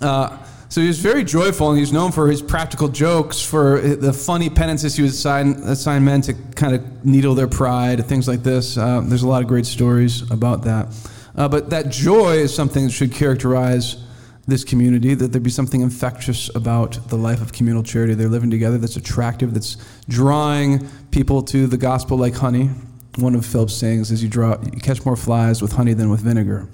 [0.68, 4.50] So he was very joyful, and he's known for his practical jokes, for the funny
[4.50, 8.76] penances he would assign, assign men to kind of needle their pride, things like this.
[8.76, 10.88] Uh, there's a lot of great stories about that.
[11.36, 14.04] Uh, but that joy is something that should characterize
[14.48, 18.14] this community, that there be something infectious about the life of communal charity.
[18.14, 19.76] They're living together that's attractive, that's
[20.08, 22.70] drawing people to the gospel like honey.
[23.16, 26.20] One of Philip's sayings is you, draw, you catch more flies with honey than with
[26.20, 26.68] vinegar.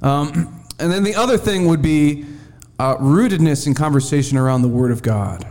[0.00, 2.24] Um, and then the other thing would be
[2.78, 5.46] uh, rootedness in conversation around the Word of God.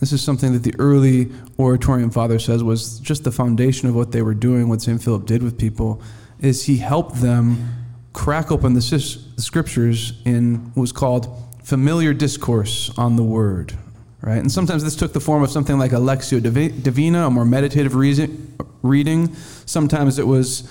[0.00, 4.12] This is something that the early Oratorian Father says was just the foundation of what
[4.12, 5.02] they were doing, what St.
[5.02, 6.00] Philip did with people,
[6.40, 7.74] is he helped them
[8.12, 11.28] crack open the, scriptures in what was called
[11.62, 13.76] familiar discourse on the Word.
[14.20, 14.38] Right?
[14.38, 16.42] And sometimes this took the form of something like a Lectio
[16.82, 19.34] Divina, a more meditative reason- reading.
[19.66, 20.68] Sometimes it was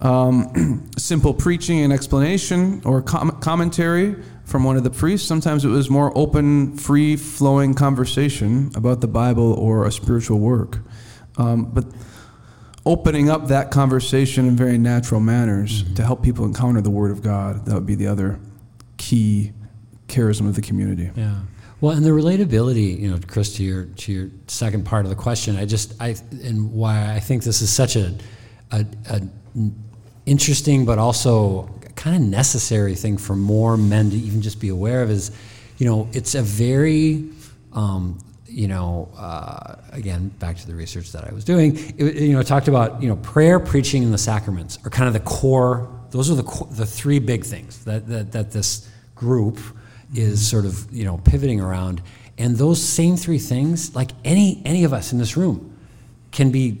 [0.00, 5.26] um, simple preaching and explanation or com- commentary from one of the priests.
[5.26, 10.78] Sometimes it was more open, free flowing conversation about the Bible or a spiritual work.
[11.36, 11.84] Um, but
[12.84, 17.22] opening up that conversation in very natural manners to help people encounter the Word of
[17.22, 18.38] God, that would be the other
[18.96, 19.52] key
[20.06, 21.10] charism of the community.
[21.16, 21.40] Yeah.
[21.80, 25.16] Well, and the relatability, you know, Chris, to your to your second part of the
[25.16, 28.14] question, I just I and why I think this is such a
[28.70, 29.20] a, a
[30.26, 35.02] interesting but also kind of necessary thing for more men to even just be aware
[35.02, 35.30] of is,
[35.78, 37.24] you know, it's a very
[37.72, 42.32] um, you know, uh, again, back to the research that I was doing, it, you
[42.32, 45.20] know, it talked about, you know, prayer, preaching, and the sacraments are kind of the
[45.20, 45.90] core.
[46.10, 49.58] Those are the co- the three big things that that, that this group
[50.14, 52.00] is sort of you know pivoting around,
[52.38, 55.76] and those same three things, like any any of us in this room,
[56.30, 56.80] can be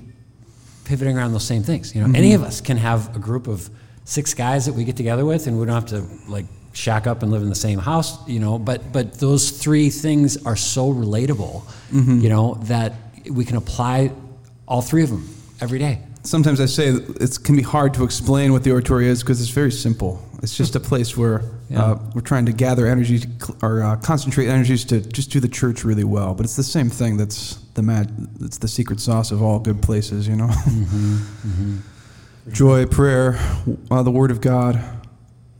[0.86, 1.94] pivoting around those same things.
[1.94, 3.68] You know, any of us can have a group of
[4.04, 7.22] six guys that we get together with, and we don't have to like shack up
[7.22, 8.26] and live in the same house.
[8.28, 11.62] You know, but but those three things are so relatable.
[11.92, 12.92] You know that
[13.30, 14.10] we can apply
[14.66, 15.28] all three of them
[15.60, 15.98] every day.
[16.22, 19.50] Sometimes I say it can be hard to explain what the oratory is because it's
[19.50, 20.20] very simple.
[20.42, 21.82] It's just a place where Yeah.
[21.82, 23.20] uh, we're trying to gather energy
[23.62, 26.34] or uh, concentrate energies to just do the church really well.
[26.34, 27.16] But it's the same thing.
[27.16, 28.10] That's the mag-
[28.40, 30.26] It's the secret sauce of all good places.
[30.26, 30.50] You know,
[32.50, 33.38] joy, prayer,
[33.90, 34.82] uh, the Word of God,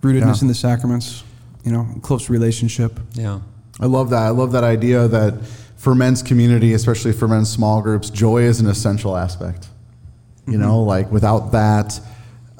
[0.03, 0.43] rootedness Yeah.
[0.43, 1.23] in the sacraments.
[1.65, 2.99] You know, close relationship.
[3.15, 3.41] Yeah.
[3.81, 4.23] I love that.
[4.23, 5.45] I love that idea that
[5.77, 9.69] for men's community, especially for men's small groups, joy is an essential aspect.
[10.47, 12.01] You know, like without that,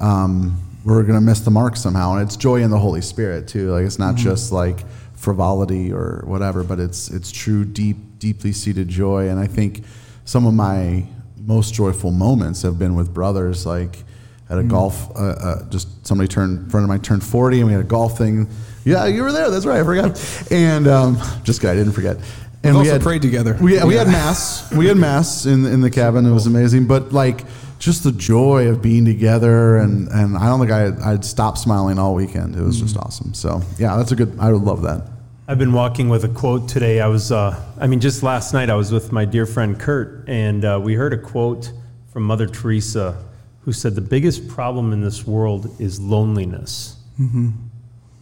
[0.01, 2.15] um, we're going to miss the mark somehow.
[2.15, 3.71] And it's joy in the Holy Spirit too.
[3.71, 4.85] Like it's not just like
[5.27, 9.29] frivolity or whatever, but it's it's true, deep, deeply seated joy.
[9.29, 9.83] And I think
[10.25, 11.05] some of my
[11.37, 14.05] most joyful moments have been with brothers, like
[14.49, 15.11] at a golf.
[15.17, 18.17] Uh, uh, just somebody turned, friend of mine turned forty, and we had a golf
[18.17, 18.49] thing.
[18.85, 19.51] Yeah, you were there.
[19.51, 19.81] That's right.
[19.81, 20.53] I forgot.
[20.53, 22.19] And um, just kidding, I didn't forget.
[22.63, 23.59] And We've we also had prayed together.
[23.61, 24.73] We, we had mass.
[24.73, 26.25] We had mass in in the cabin.
[26.25, 26.87] It was amazing.
[26.87, 27.45] But like
[27.81, 31.99] just the joy of being together, and and I don't think I I'd stop smiling
[31.99, 32.55] all weekend.
[32.55, 33.35] It was just awesome.
[33.35, 34.39] So yeah, that's a good.
[34.39, 35.16] I would love that.
[35.49, 37.01] I've been walking with a quote today.
[37.01, 40.29] I was, uh, I mean, just last night I was with my dear friend Kurt,
[40.29, 41.71] and uh, we heard a quote
[42.13, 43.25] from Mother Teresa
[43.61, 46.97] who said, The biggest problem in this world is loneliness.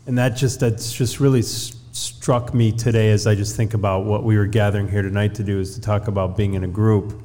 [0.07, 4.05] And that just, that's just really s- struck me today as I just think about
[4.05, 6.69] what we were gathering here tonight to do is to talk about being in a
[6.69, 7.23] group.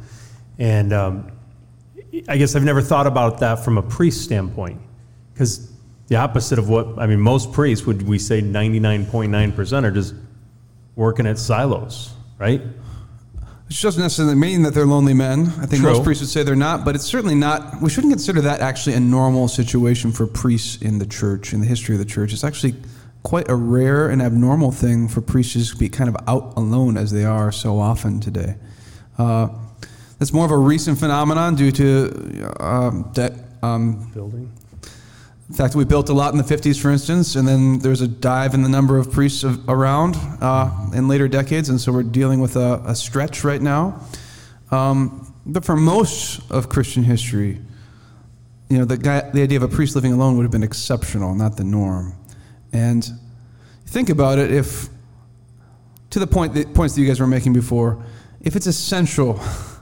[0.60, 1.30] And um,
[2.30, 4.80] I guess I've never thought about that from a priest standpoint,
[5.34, 5.69] because
[6.10, 9.52] the opposite of what I mean, most priests would we say ninety nine point nine
[9.52, 10.14] percent are just
[10.96, 12.62] working at silos, right?
[13.68, 15.54] Which doesn't necessarily mean that they're lonely men.
[15.62, 15.94] I think True.
[15.94, 17.80] most priests would say they're not, but it's certainly not.
[17.80, 21.68] We shouldn't consider that actually a normal situation for priests in the church, in the
[21.68, 22.34] history of the church.
[22.34, 22.74] It's actually
[23.22, 27.12] quite a rare and abnormal thing for priests to be kind of out alone as
[27.12, 28.56] they are so often today.
[29.20, 29.50] Uh,
[30.18, 33.34] that's more of a recent phenomenon due to um, that.
[33.62, 34.52] Um, Building.
[35.50, 38.08] The fact we built a lot in the 50s, for instance, and then there's a
[38.08, 42.04] dive in the number of priests of, around uh, in later decades, and so we're
[42.04, 44.00] dealing with a, a stretch right now.
[44.70, 47.60] Um, but for most of Christian history,
[48.70, 51.34] you know, the, guy, the idea of a priest living alone would have been exceptional,
[51.34, 52.14] not the norm.
[52.72, 53.10] And
[53.88, 54.90] think about it if,
[56.12, 58.04] to the point that, points that you guys were making before,
[58.42, 59.42] if it's essential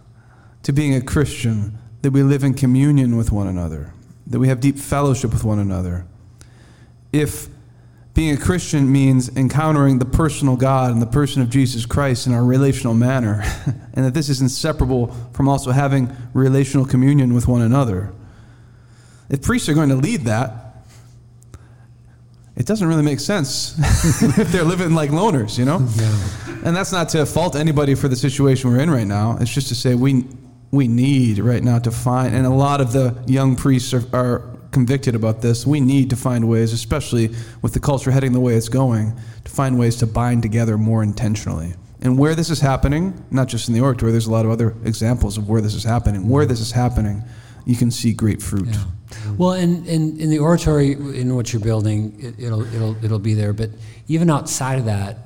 [0.63, 3.93] to being a Christian that we live in communion with one another,
[4.30, 6.06] that we have deep fellowship with one another.
[7.12, 7.48] If
[8.13, 12.34] being a Christian means encountering the personal God and the person of Jesus Christ in
[12.34, 13.44] a relational manner,
[13.94, 18.13] and that this is inseparable from also having relational communion with one another,
[19.30, 20.68] if priests are going to lead that,
[22.56, 23.78] it doesn't really make sense
[24.40, 25.78] if they're living like loners, you know?
[26.66, 29.38] And that's not to fault anybody for the situation we're in right now.
[29.40, 30.26] It's just to say we
[30.71, 34.58] we need right now to find, and a lot of the young priests are, are
[34.71, 35.65] convicted about this.
[35.65, 39.51] We need to find ways, especially with the culture heading the way it's going, to
[39.51, 41.73] find ways to bind together more intentionally.
[42.01, 44.75] And where this is happening, not just in the oratory, there's a lot of other
[44.84, 46.27] examples of where this is happening.
[46.30, 47.23] Where this is happening,
[47.65, 48.67] you can see great fruit.
[48.67, 48.84] Yeah.
[49.38, 53.34] Well, in, in, in the oratory in what you're building, it, it'll it'll it'll be
[53.34, 53.53] there.
[53.53, 53.71] But
[54.08, 55.17] even outside of that,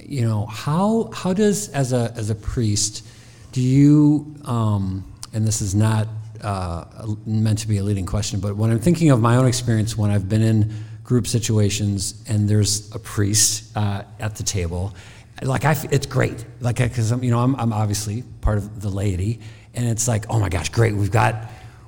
[0.00, 3.06] you know, how how does as a as a priest,
[3.54, 6.08] do you um, and this is not
[6.42, 6.84] uh,
[7.24, 10.10] meant to be a leading question, but when I'm thinking of my own experience when
[10.10, 14.92] I've been in group situations and there's a priest uh, at the table,
[15.40, 18.88] like I, it's great, like because I'm you know I'm, I'm obviously part of the
[18.88, 19.38] laity,
[19.72, 21.36] and it's like oh my gosh, great, we've got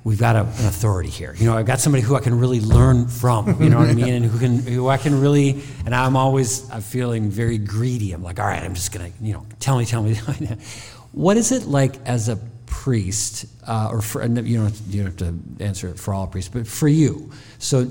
[0.05, 1.35] we've got a, an authority here.
[1.37, 3.61] You know, I've got somebody who I can really learn from.
[3.61, 4.13] You know what I mean?
[4.13, 5.61] And who can, who I can really.
[5.85, 8.13] And I'm always, I'm feeling very greedy.
[8.13, 10.17] I'm like, all right, I'm just gonna, you know, tell me, tell me.
[11.17, 15.17] what is it like as a priest, uh, or for, you don't, you don't have
[15.17, 17.31] to answer it for all priests, but for you.
[17.57, 17.87] So,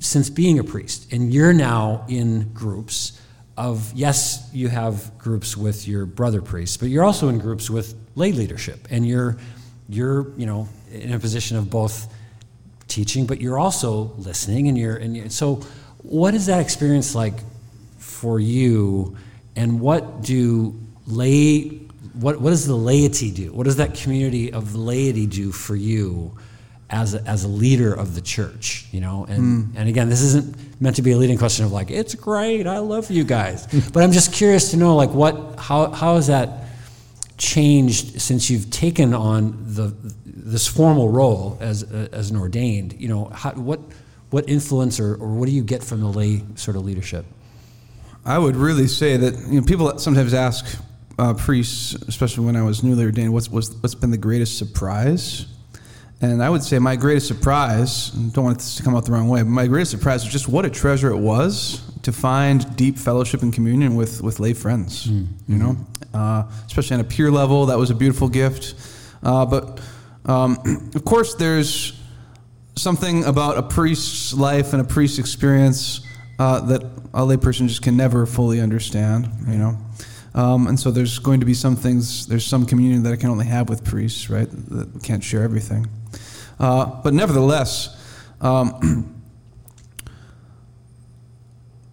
[0.00, 3.20] since being a priest, and you're now in groups
[3.56, 7.94] of yes, you have groups with your brother priests, but you're also in groups with
[8.16, 9.36] lay leadership, and you're
[9.88, 12.12] you're you know in a position of both
[12.88, 15.62] teaching, but you're also listening, and you're and you're, so.
[16.02, 17.34] What is that experience like
[17.98, 19.18] for you,
[19.54, 20.74] and what do
[21.06, 23.52] lay what what does the laity do?
[23.52, 26.36] What does that community of laity do for you?
[26.92, 29.72] As a, as a leader of the church, you know, and, mm.
[29.76, 32.78] and again, this isn't meant to be a leading question of like, it's great, I
[32.78, 33.68] love you guys.
[33.92, 36.64] but I'm just curious to know, like, what, how, how has that
[37.38, 39.94] changed since you've taken on the
[40.26, 43.00] this formal role as as an ordained?
[43.00, 43.78] You know, how, what
[44.30, 47.24] what influence or, or what do you get from the lay sort of leadership?
[48.24, 50.80] I would really say that you know people sometimes ask
[51.20, 55.46] uh, priests, especially when I was newly ordained, what's what's, what's been the greatest surprise?
[56.22, 59.28] And I would say my greatest surprise, don't want this to come out the wrong
[59.28, 62.98] way, but my greatest surprise was just what a treasure it was to find deep
[62.98, 65.06] fellowship and communion with, with lay friends.
[65.48, 65.76] You know,
[66.14, 68.74] uh, especially on a peer level, that was a beautiful gift.
[69.22, 69.80] Uh, but
[70.24, 70.58] um,
[70.94, 71.98] of course, there's
[72.76, 76.00] something about a priest's life and a priest's experience
[76.38, 79.28] uh, that a layperson just can never fully understand.
[79.46, 79.78] You know.
[80.34, 83.30] Um, and so there's going to be some things, there's some communion that I can
[83.30, 84.48] only have with priests, right?
[84.50, 85.88] That can't share everything.
[86.58, 87.96] Uh, but nevertheless,
[88.40, 89.16] um,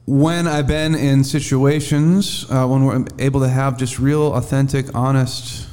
[0.06, 5.68] when I've been in situations uh, when we're able to have just real, authentic, honest,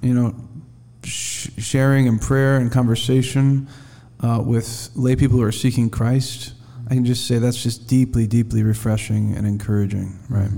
[0.00, 0.34] you know,
[1.04, 3.68] sh- sharing and prayer and conversation
[4.20, 6.54] uh, with lay people who are seeking Christ,
[6.90, 10.50] I can just say that's just deeply, deeply refreshing and encouraging, right?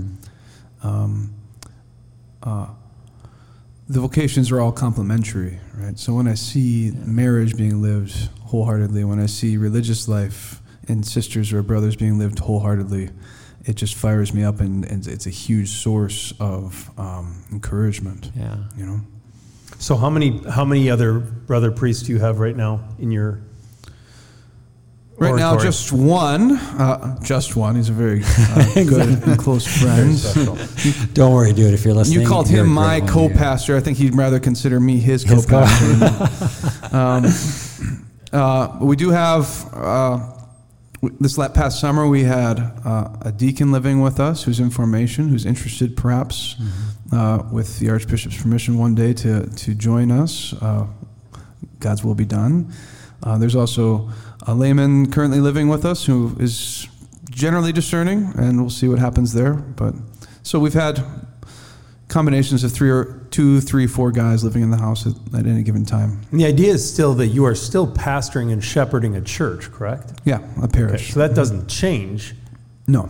[0.81, 1.33] Um,
[2.43, 2.67] uh,
[3.89, 5.99] the vocations are all complementary, right?
[5.99, 11.51] So when I see marriage being lived wholeheartedly, when I see religious life and sisters
[11.53, 13.09] or brothers being lived wholeheartedly,
[13.65, 18.31] it just fires me up, and, and it's a huge source of um, encouragement.
[18.35, 18.57] Yeah.
[18.75, 19.01] You know,
[19.77, 23.41] So how many how many other brother priests do you have right now in your
[25.21, 26.53] Right now, just one.
[26.53, 27.75] Uh, just one.
[27.75, 30.17] He's a very uh, good and close friend.
[31.13, 31.75] Don't worry, dude.
[31.75, 33.33] If you're listening, You called him my great one, yeah.
[33.33, 33.77] co-pastor.
[33.77, 36.95] I think he'd rather consider me his, His co-pastor.
[36.95, 37.25] um,
[38.33, 40.27] uh, we do have uh,
[41.19, 45.29] this la- past summer we had uh, a deacon living with us who's in formation,
[45.29, 46.55] who's interested perhaps
[47.11, 50.53] uh, with the Archbishop's permission one day to to join us.
[50.61, 50.87] Uh,
[51.79, 52.73] God's will be done.
[53.23, 54.09] Uh, there's also
[54.47, 56.87] a layman currently living with us who is
[57.29, 59.53] generally discerning, and we'll see what happens there.
[59.53, 59.93] But
[60.43, 61.03] so we've had
[62.07, 65.63] combinations of three or two, three, four guys living in the house at, at any
[65.63, 66.21] given time.
[66.31, 70.11] And the idea is still that you are still pastoring and shepherding a church, correct?
[70.25, 71.13] Yeah, a Okay, parish.
[71.13, 72.35] so that doesn't change,
[72.87, 73.09] No.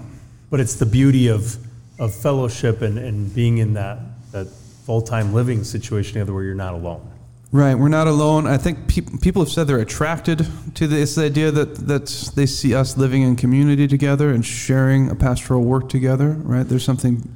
[0.51, 1.57] but it's the beauty of,
[1.97, 3.97] of fellowship and, and being in that,
[4.33, 4.47] that
[4.85, 7.10] full-time living situation together where you're not alone.
[7.53, 8.47] Right, we're not alone.
[8.47, 12.73] I think peop people have said they're attracted to this idea that, that they see
[12.73, 16.63] us living in community together and sharing a pastoral work together, right?
[16.63, 17.29] There's something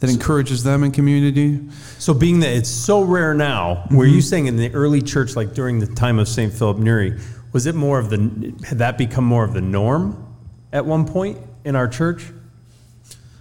[0.00, 1.60] that encourages them in community.
[1.98, 4.20] So being that it's so rare now, were you mm-hmm.
[4.20, 6.52] saying in the early church, like during the time of St.
[6.52, 7.20] Philip Neri,
[7.52, 8.18] was it more of the,
[8.66, 10.34] had that become more of the norm
[10.72, 12.26] at one point in our church?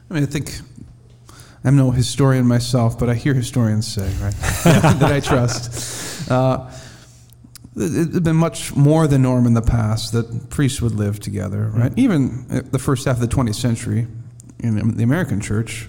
[0.09, 0.59] I mean, I think
[1.63, 6.18] I'm no historian myself, but I hear historians say, right, that I trust.
[6.29, 6.69] Uh,
[7.75, 11.71] it- it's been much more the norm in the past that priests would live together,
[11.73, 11.93] right?
[11.95, 14.07] Even the first half of the 20th century,
[14.59, 15.87] in the American church,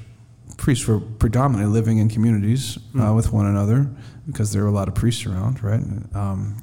[0.57, 3.89] priests were predominantly living in communities uh, with one another
[4.27, 5.81] because there were a lot of priests around, right?
[6.15, 6.57] Um,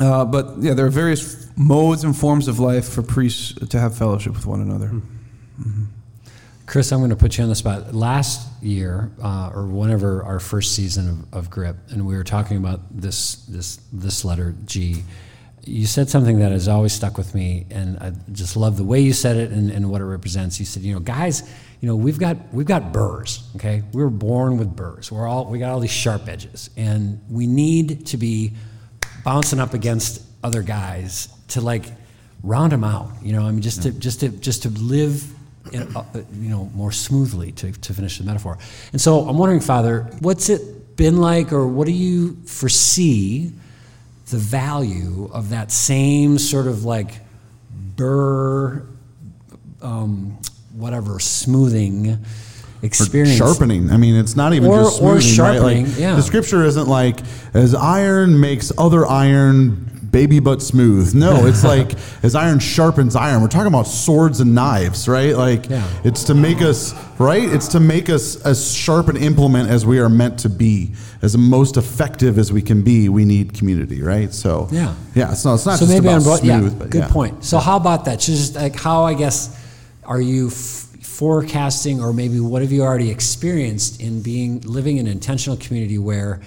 [0.00, 3.96] uh, but yeah, there are various modes and forms of life for priests to have
[3.96, 4.90] fellowship with one another.
[6.66, 7.94] Chris, I'm going to put you on the spot.
[7.94, 12.56] Last year, uh, or whenever our first season of, of Grip, and we were talking
[12.56, 15.04] about this this this letter G.
[15.66, 19.00] You said something that has always stuck with me, and I just love the way
[19.00, 20.60] you said it and, and what it represents.
[20.60, 21.42] You said, you know, guys,
[21.80, 23.46] you know, we've got we've got burrs.
[23.56, 25.12] Okay, we were born with burrs.
[25.12, 28.52] We're all we got all these sharp edges, and we need to be
[29.22, 31.84] bouncing up against other guys to like
[32.42, 33.10] round them out.
[33.22, 35.24] You know, I mean, just to just to just to live,
[35.72, 37.52] in, uh, you know, more smoothly.
[37.52, 38.58] To to finish the metaphor.
[38.92, 43.52] And so I'm wondering, Father, what's it been like, or what do you foresee
[44.30, 47.20] the value of that same sort of like
[47.96, 48.86] burr,
[49.82, 50.38] um,
[50.72, 52.24] whatever smoothing
[52.84, 53.36] experience?
[53.36, 53.90] Sharpening.
[53.90, 55.54] I mean, it's not even Or- just or smoothing, right?
[55.56, 56.16] sharpening, Like, yeah.
[56.16, 57.20] The scripture isn't like
[57.54, 61.12] as iron makes other iron baby but smooth.
[61.12, 63.42] No, it's like as iron sharpens iron.
[63.42, 65.36] We're talking about swords and knives, right?
[65.36, 65.82] Like Yeah.
[66.04, 67.42] it's to make us right.
[67.42, 71.36] It's to make us as sharp an implement as we are meant to be, as
[71.36, 73.08] most effective as we can be.
[73.08, 74.32] We need community, right?
[74.32, 74.94] So Yeah.
[75.16, 75.32] yeah.
[75.32, 75.54] It's not.
[75.54, 76.72] It's not so just maybe about I'm smooth.
[76.72, 77.08] yeah, but good yeah.
[77.08, 77.44] point.
[77.44, 78.20] So how about that?
[78.20, 79.50] Just like how I guess
[80.04, 80.83] are you f-
[81.14, 85.98] forecasting, or maybe what have you already experienced in being living in an intentional community
[85.98, 86.40] where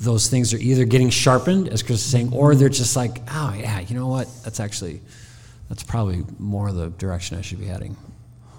[0.00, 3.54] those things are either getting sharpened, as Chris is saying, or they're just like, oh
[3.56, 4.28] yeah, you know what?
[4.42, 5.00] That's actually
[5.68, 7.96] that's probably more the direction I should be heading.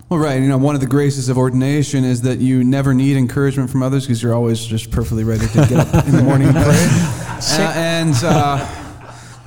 [0.09, 0.41] Well, right.
[0.41, 3.81] You know, one of the graces of ordination is that you never need encouragement from
[3.83, 7.17] others because you're always just perfectly ready to get up in the morning and pray.
[7.43, 8.80] Uh, and uh,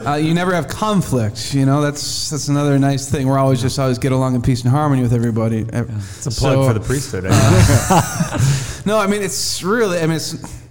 [0.06, 1.54] uh, you never have conflict.
[1.54, 3.26] You know, that's that's another nice thing.
[3.26, 5.66] We're always just always get along in peace and harmony with everybody.
[5.72, 7.24] It's a plug for the priesthood.
[7.28, 8.60] I.
[8.86, 9.98] No, I mean it's really.
[9.98, 10.62] I mean it's.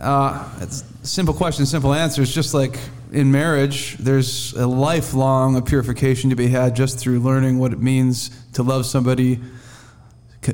[0.00, 2.34] Uh, it's simple question, simple answers.
[2.34, 2.78] Just like
[3.12, 7.78] in marriage, there's a lifelong of purification to be had just through learning what it
[7.78, 9.38] means to love somebody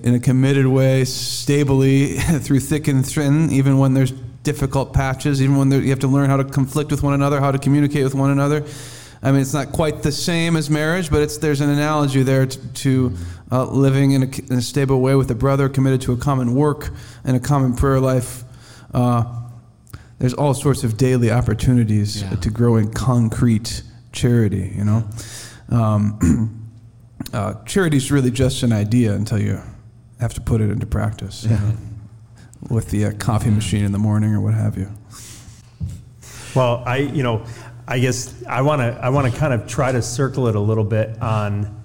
[0.03, 4.13] in a committed way, stably, through thick and thin, even when there's
[4.53, 7.51] difficult patches, even when you have to learn how to conflict with one another, how
[7.51, 8.65] to communicate with one another.
[9.23, 12.47] I mean, it's not quite the same as marriage, but it's, there's an analogy there
[12.47, 13.13] to, to
[13.53, 16.55] uh, living in a, in a stable way with a brother, committed to a common
[16.55, 16.89] work
[17.25, 18.43] and a common prayer life.
[18.95, 19.25] Uh,
[20.19, 22.37] there's all sorts of daily opportunities Yeah.
[22.37, 23.83] to grow in concrete
[24.13, 25.07] charity, you know.
[25.69, 26.71] Um,
[27.35, 29.61] uh, charity is really just an idea until you
[30.21, 31.45] have to put it into practice.
[31.45, 31.73] you know,
[32.69, 34.91] with the uh, coffee machine in the morning or what have you.
[36.55, 37.45] Well, I, you know,
[37.87, 40.61] I guess I want to, I want to kind of try to circle it a
[40.61, 41.83] little bit on,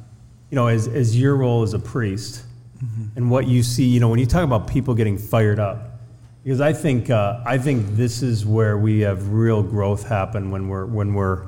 [0.50, 2.44] you know, as, as your role as a priest
[3.16, 6.02] and what you see, you know, when you talk about people getting fired up,
[6.44, 10.68] because I think, uh, I think this is where we have real growth happen when
[10.68, 11.46] we're, when we're,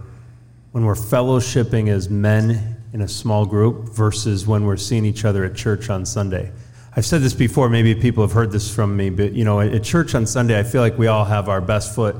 [0.71, 5.43] when we're fellowshipping as men in a small group versus when we're seeing each other
[5.43, 6.51] at church on Sunday.
[6.97, 9.83] I've said this before, maybe people have heard this from me, but you know, at
[9.83, 12.15] church on Sunday, I feel like we all have our best foot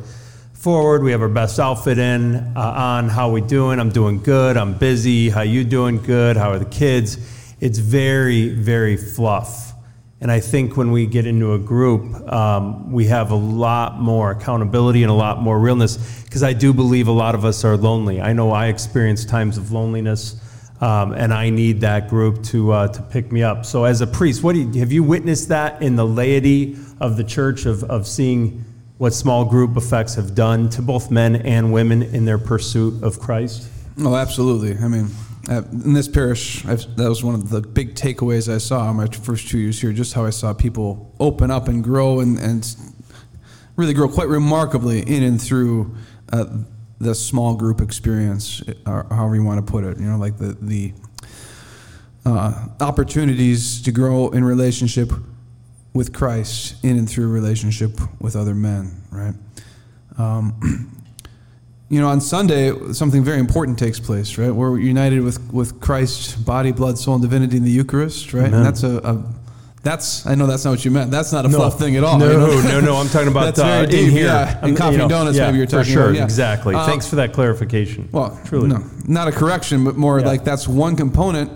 [0.54, 1.02] forward.
[1.02, 3.08] We have our best outfit in uh, on.
[3.08, 3.80] How we doing?
[3.80, 4.58] I'm doing good.
[4.58, 5.30] I'm busy.
[5.30, 6.02] How you doing?
[6.02, 6.36] Good.
[6.36, 7.18] How are the kids?
[7.62, 9.72] It's very, very fluff.
[10.20, 14.32] And I think when we get into a group, um, we have a lot more
[14.32, 17.78] accountability and a lot more realness because I do believe a lot of us are
[17.78, 18.20] lonely.
[18.20, 20.36] I know I experience times of loneliness.
[20.82, 23.66] Um, and I need that group to uh, to pick me up.
[23.66, 27.24] So, as a priest, what you, have you witnessed that in the laity of the
[27.24, 28.64] church of, of seeing
[28.98, 33.20] what small group effects have done to both men and women in their pursuit of
[33.20, 33.70] Christ?
[34.00, 34.78] Oh, absolutely.
[34.78, 35.10] I mean,
[35.50, 38.98] uh, in this parish, I've, that was one of the big takeaways I saw in
[38.98, 39.92] my first two years here.
[39.94, 42.76] Just how I saw people open up and grow and, and
[43.76, 45.96] really grow quite remarkably in and through
[46.32, 46.46] uh,
[47.00, 49.98] the small group experience, or however you want to put it.
[49.98, 50.94] You know, like the the
[52.26, 55.12] uh, opportunities to grow in relationship
[55.94, 59.34] with Christ in and through relationship with other men, right?
[60.18, 60.92] Um,
[61.90, 64.52] you know, on Sunday, something very important takes place, right?
[64.52, 68.48] We're united with, with Christ, body, blood, soul, and divinity in the Eucharist, right?
[68.48, 68.56] Amen.
[68.56, 69.35] And that's a, a,
[69.86, 71.12] that's, I know that's not what you meant.
[71.12, 71.58] That's not a No.
[71.58, 72.18] fluff thing at all.
[72.18, 72.62] No, you know?
[72.62, 72.96] no, no.
[72.98, 74.26] I'm talking about That's uh, in deep, here.
[74.26, 74.58] yeah.
[74.60, 76.04] I'm- And coffee you know, donuts, yeah, maybe you're talking for sure.
[76.06, 76.24] about, yeah.
[76.24, 76.74] Exactly.
[76.76, 78.10] Uh, Thanks for that clarification.
[78.12, 78.68] Well, truly.
[78.68, 80.26] no, not a correction, but more Yeah.
[80.26, 81.52] like that's one component.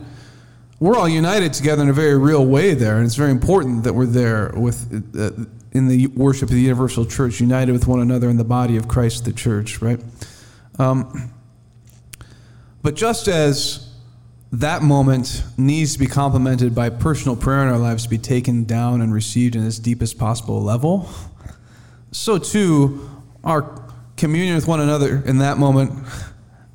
[0.80, 3.94] We're all united together in a very real way there, and it's very important that
[3.96, 4.86] we're there with
[5.20, 5.32] uh,
[5.72, 8.88] in the worship of the universal church, united with one another in the body of
[8.88, 10.00] Christ, the church, right?
[10.78, 11.32] Um,
[12.82, 13.89] but just as
[14.52, 18.64] that moment needs to be complemented by personal prayer in our lives to be taken
[18.64, 21.08] down and received in its deepest possible level,
[22.12, 23.10] so too
[23.44, 23.82] our
[24.18, 25.94] communion with one another in that moment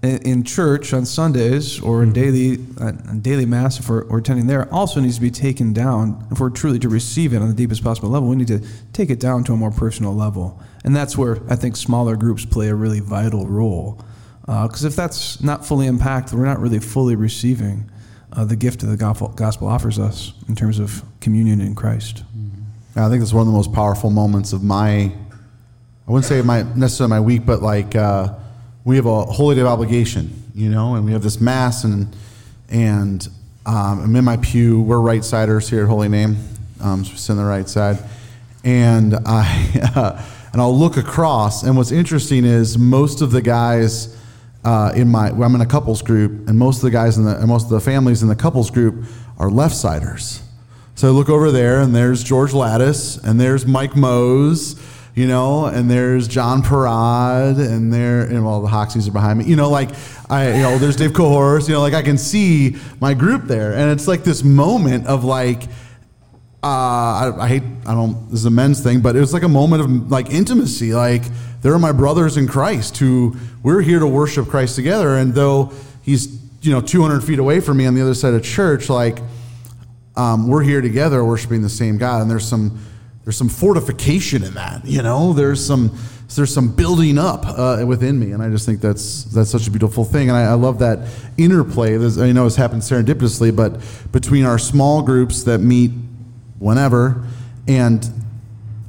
[0.03, 4.47] in, in church on Sundays or in daily uh, daily mass if we're, we're attending
[4.47, 6.27] there also needs to be taken down.
[6.31, 8.61] If we're truly to receive it on the deepest possible level we need to
[8.93, 10.63] take it down to a more personal level.
[10.85, 14.01] And that's where I think smaller groups play a really vital role
[14.47, 17.91] because if that's not fully impacted we're not really fully receiving
[18.37, 22.25] uh, the gift that the gospel, offers us in terms of communion in Christ.
[22.97, 25.13] I think it's one of the most powerful moments of my, I
[26.07, 28.35] wouldn't say my necessarily my week, but like uh,
[28.85, 32.15] we have a holy day of obligation, you know, and we have this mass and
[32.69, 33.29] and
[33.67, 34.81] um, I'm in my pew.
[34.81, 36.37] We're right siders here at Holy Name,
[36.81, 37.99] um, so we sit on the right side,
[38.63, 44.17] and I uh, and I'll look across, and what's interesting is most of the guys
[44.65, 47.25] uh, in my well, I'm in a couples group, and most of the guys in
[47.25, 49.05] the and most of the families in the couples group
[49.39, 50.43] are left siders.
[50.95, 54.81] So I look over there, and there's George Lattis, and there's Mike Mose,
[55.15, 59.45] you know, and there's John Parad, and there, and well, the Hoxies are behind me,
[59.45, 59.91] you know, like
[60.31, 63.75] I, you know, there's Dave Cohorse, you know, like I can see my group there,
[63.75, 65.65] and it's like this moment of like,
[66.65, 69.43] uh, I, I hate, I don't, this is a men's thing, but it was like
[69.43, 70.95] a moment of like intimacy.
[70.95, 71.23] Like,
[71.61, 75.15] they're my brothers in Christ who we're here to worship Christ together.
[75.17, 78.43] And though he's, you know, 200 feet away from me on the other side of
[78.43, 79.19] church, like,
[80.17, 82.23] um, we're here together worshiping the same God.
[82.23, 82.83] And there's some,
[83.25, 85.99] there's some fortification in that, you know, there's some,
[86.35, 88.33] there's some building up uh, within me.
[88.33, 90.31] And I just think that's, that's such a beautiful thing.
[90.31, 91.99] And I, I love that interplay.
[91.99, 95.91] There's, I know it's happened serendipitously, but between our small groups that meet
[96.59, 97.27] whenever
[97.67, 98.09] and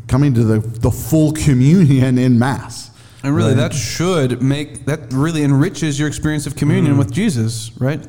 [0.07, 2.91] coming to the, the full communion in mass.
[3.23, 3.57] And really, Right.
[3.57, 6.99] that should make that really enriches your experience of communion mm-hmm.
[6.99, 7.99] with Jesus, right?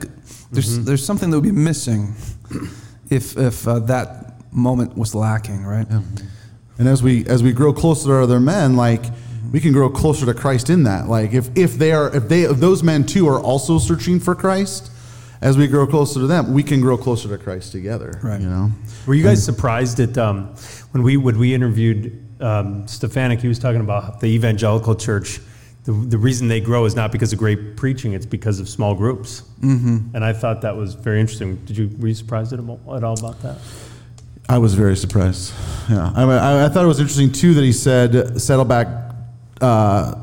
[0.50, 0.84] There's mm-hmm.
[0.84, 2.14] there's something that would be missing
[3.10, 5.86] if if uh, that moment was lacking, right?
[6.78, 9.52] And as we as we grow closer to other men, like mm-hmm.
[9.52, 11.08] we can grow closer to Christ in that.
[11.08, 14.34] Like if if they are if they if those men too are also searching for
[14.34, 14.90] Christ,
[15.40, 18.18] as we grow closer to them, we can grow closer to Christ together.
[18.22, 18.40] Right.
[18.40, 18.70] You know.
[19.06, 20.54] Were you guys surprised at um,
[20.92, 23.40] when we when we interviewed um, Stefanik?
[23.40, 25.40] He was talking about the evangelical church.
[25.84, 28.94] The, the reason they grow is not because of great preaching; it's because of small
[28.94, 29.42] groups.
[29.60, 30.14] Mm-hmm.
[30.14, 31.56] And I thought that was very interesting.
[31.64, 33.58] Did you were you surprised at, all- at all about that?
[34.48, 35.52] I was very surprised.
[35.90, 38.88] Yeah, I, I, I thought it was interesting too that he said Saddleback
[39.60, 40.14] uh,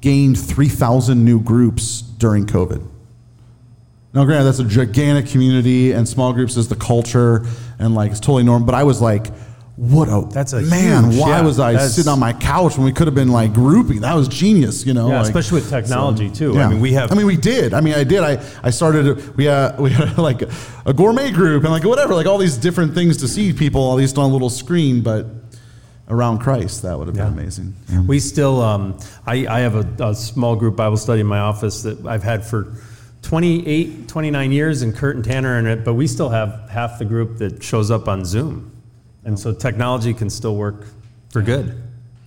[0.00, 2.88] gained three thousand new groups during COVID.
[4.14, 7.46] Now, granted, that's a gigantic community, and small groups is the culture,
[7.78, 8.66] and like it's totally normal.
[8.66, 9.28] But I was like,
[9.76, 11.04] "What a That's a man!
[11.12, 13.54] huge- why yeah, was I sitting on my couch when we could have been like
[13.54, 14.02] grouping?
[14.02, 15.08] That was genius, you know.
[15.08, 16.52] Yeah, like- especially with technology too.
[16.52, 16.66] yeah.
[16.66, 17.10] I mean, we have.
[17.10, 17.72] I mean, we did.
[17.72, 18.20] I mean, I did.
[18.22, 19.34] I, I started.
[19.38, 20.42] We uh, we had like
[20.84, 23.94] a gourmet group and like whatever, like all these different things to see people at
[23.96, 25.24] least on a little screen, but
[26.08, 27.24] around Christ, that would have Yeah.
[27.30, 27.74] been amazing.
[28.06, 31.82] We still, um, I, I have a, a small group Bible study in my office
[31.84, 32.74] that I've had for
[33.22, 37.04] 28, 29 years, and Kurt and Tanner in it, but we still have half the
[37.04, 38.72] group that shows up on Zoom.
[39.24, 40.86] And so technology can still work
[41.30, 41.80] for good.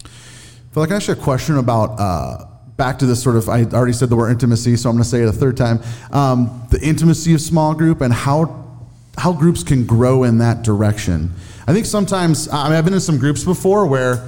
[0.04, 2.46] feel like I ask you a question about uh,
[2.78, 3.50] back to this sort of.
[3.50, 5.82] I already said the word intimacy, so I'm going to say it a third time.
[6.12, 8.64] Um, the intimacy of small group and how
[9.18, 11.34] how groups can grow in that direction.
[11.68, 14.28] I think sometimes I mean I've been in some groups before where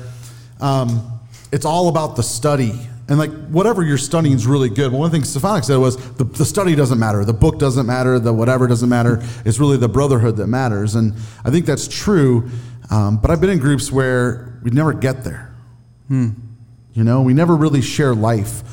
[0.60, 1.20] um,
[1.52, 2.80] it's all about the study.
[3.10, 4.92] And like whatever you're studying is really good.
[4.92, 8.20] But one thing Stefanik said was the, the study doesn't matter, the book doesn't matter,
[8.20, 9.24] the whatever doesn't matter.
[9.46, 10.96] It's really the brotherhood that matters.
[10.96, 11.14] And
[11.46, 12.50] I think that's true.
[12.92, 15.54] Um, but I've been in groups where we never get there.
[16.94, 18.64] You know, we never really share life.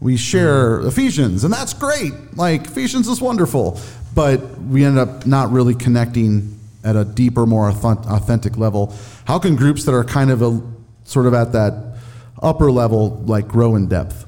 [0.00, 2.12] We share Ephesians, and that's great.
[2.36, 3.80] Like Ephesians is wonderful,
[4.14, 8.94] but we end up not really connecting at a deeper, more authentic level.
[9.24, 10.60] How can groups that are kind of a
[11.04, 11.93] sort of at that
[12.42, 14.26] upper level like grow in depth?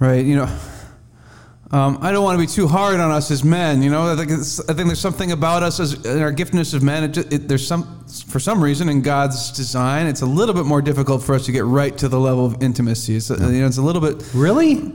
[0.00, 0.24] Right.
[0.24, 0.58] You know,
[1.70, 3.82] um, I don't want to be too hard on us as men.
[3.82, 6.72] You know, I think, it's, I think there's something about us as in our giftedness
[6.72, 7.04] of men.
[7.04, 10.80] It, it, there's some, for some reason, in God's design, it's a little bit more
[10.80, 13.16] difficult for us to get right to the level of intimacy.
[13.16, 14.24] It's, you know, it's a little bit.
[14.34, 14.92] Really?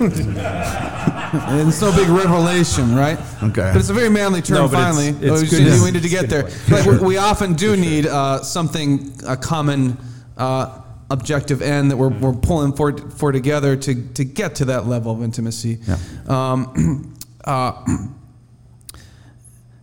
[1.32, 3.16] It's no big revelation, right?
[3.40, 3.70] Okay.
[3.72, 4.56] But it's a very manly term.
[4.56, 6.42] No, but it's- finally, it's Oh, we good just- to- we need to get there.
[6.42, 9.96] good to Like, we, we often do need uh, something a common
[10.40, 10.80] uh,
[11.10, 15.12] objective end that we're, we're pulling for for together to to get to that level
[15.12, 15.78] of intimacy.
[15.86, 15.98] Yeah.
[16.28, 17.14] Um,
[17.44, 17.72] uh,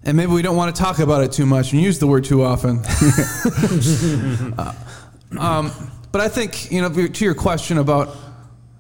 [0.04, 2.24] and maybe we don't want to talk about it too much and use the word
[2.26, 2.82] too often.
[4.58, 4.74] Uh,
[5.38, 5.72] um,
[6.12, 8.16] but I think you know to your question about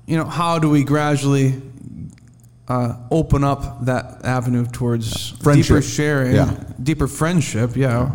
[0.06, 1.62] you know how do we gradually
[2.70, 5.68] uh, open up that avenue towards Friendship.
[5.68, 6.56] deeper sharing, Yeah.
[6.82, 7.76] deeper friendship.
[7.76, 8.12] Yeah.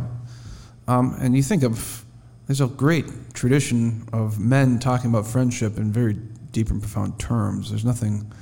[0.89, 2.02] Um, and you think of
[2.47, 7.71] there's a great tradition of men talking about friendship in very deep and profound terms.
[7.71, 8.33] There's nothing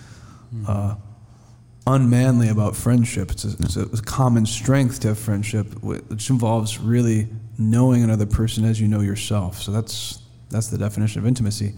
[0.66, 0.96] uh,
[1.86, 3.30] unmanly about friendship.
[3.30, 7.28] It's a, it's a common strength to have friendship, wh- which involves really
[7.58, 9.60] knowing another person as you know yourself.
[9.60, 11.74] So that's that's the definition of intimacy.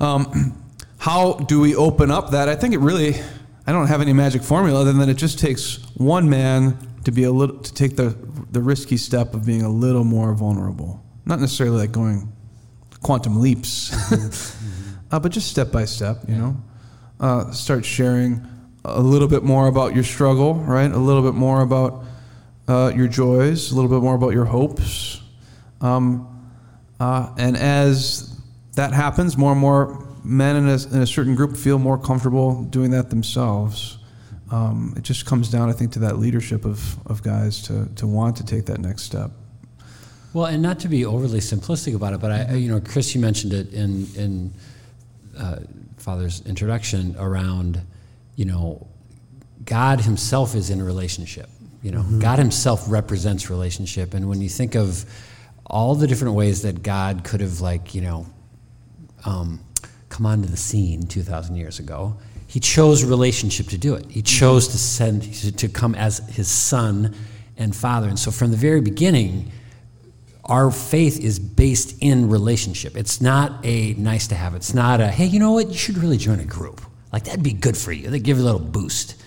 [0.00, 0.62] Um,
[0.98, 2.48] how do we open up that?
[2.48, 3.14] I think it really.
[3.66, 7.24] I don't have any magic formula other than it just takes one man to be
[7.24, 8.16] a little to take the
[8.50, 11.04] the risky step of being a little more vulnerable.
[11.28, 12.32] Not necessarily like going
[13.02, 13.92] quantum leaps,
[15.12, 16.18] uh, but just step by step.
[16.26, 16.56] You know,
[17.20, 18.44] uh, start sharing
[18.84, 20.90] a little bit more about your struggle, right?
[20.90, 22.04] A little bit more about
[22.66, 25.20] uh, your joys, a little bit more about your hopes.
[25.80, 26.34] Um,
[26.98, 28.36] uh, and as
[28.74, 32.64] that happens, more and more men in a, in a certain group feel more comfortable
[32.64, 33.98] doing that themselves.
[34.50, 38.06] Um, it just comes down, I think, to that leadership of, of guys to, to
[38.06, 39.30] want to take that next step.
[40.32, 43.14] Well, and not to be overly simplistic about it, but I, I- you know, Chris,
[43.14, 44.52] you mentioned it in in
[45.38, 45.60] uh,
[45.96, 47.80] Father's introduction around,
[48.36, 48.86] you know,
[49.64, 51.48] God Himself is in a relationship.
[51.82, 55.04] You know, God Himself represents relationship, and when you think of
[55.66, 58.26] all the different ways that God could have, like, you know,
[59.26, 59.60] um,
[60.08, 62.16] come onto the scene 2,000 years ago.
[62.46, 64.06] He chose relationship to do it.
[64.10, 67.14] He chose to send to, to come as his son
[67.58, 68.08] and father.
[68.08, 69.52] And so from the very beginning,
[70.48, 72.96] our faith is based in relationship.
[72.96, 74.54] It's not a nice to have.
[74.54, 75.68] It's not a hey, you know what?
[75.68, 76.80] You should really join a group.
[77.12, 78.10] Like that'd be good for you.
[78.10, 79.22] They give you a little boost.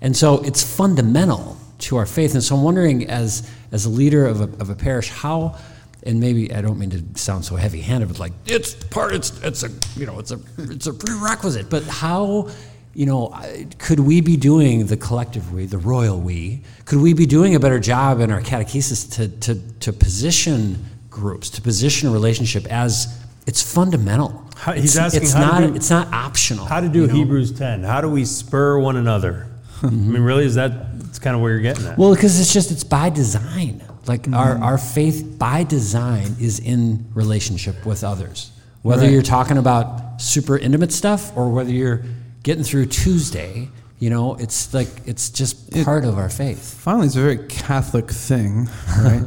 [0.00, 2.34] And so it's fundamental to our faith.
[2.34, 5.56] And so I'm wondering, as as a leader of a, of a parish, how
[6.04, 9.62] and maybe I don't mean to sound so heavy-handed, but like it's part, it's it's
[9.62, 11.70] a you know it's a it's a prerequisite.
[11.70, 12.48] But how
[12.94, 13.34] you know
[13.78, 16.62] could we be doing the collective we, the royal we?
[16.84, 21.50] Could we be doing a better job in our catechesis to to to position groups,
[21.50, 24.30] to position a relationship as it's fundamental.
[24.56, 26.64] How- he's It's- asking it's not do- it's not optional.
[26.66, 27.14] How to do you know?
[27.14, 27.82] Hebrews 10?
[27.82, 29.46] How do we spur one another?
[29.82, 30.72] I mean, really, is that
[31.08, 31.98] it's kind of where you're getting at?
[31.98, 33.82] Well, because it's just it's by design.
[34.06, 34.62] Like our, Mm-hmm.
[34.64, 38.50] our faith by design is in relationship with others.
[38.82, 39.12] Whether Right.
[39.12, 42.02] you're talking about super intimate stuff or whether you're
[42.42, 43.68] getting through Tuesday,
[43.98, 46.74] you know, it's like it's just It- part of our faith.
[46.74, 48.68] Finally, it's a very Catholic thing,
[48.98, 49.24] right?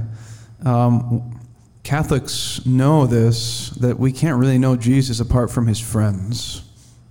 [0.66, 1.40] um,
[1.84, 6.64] Catholics know this that we can't really know Jesus apart from his friends.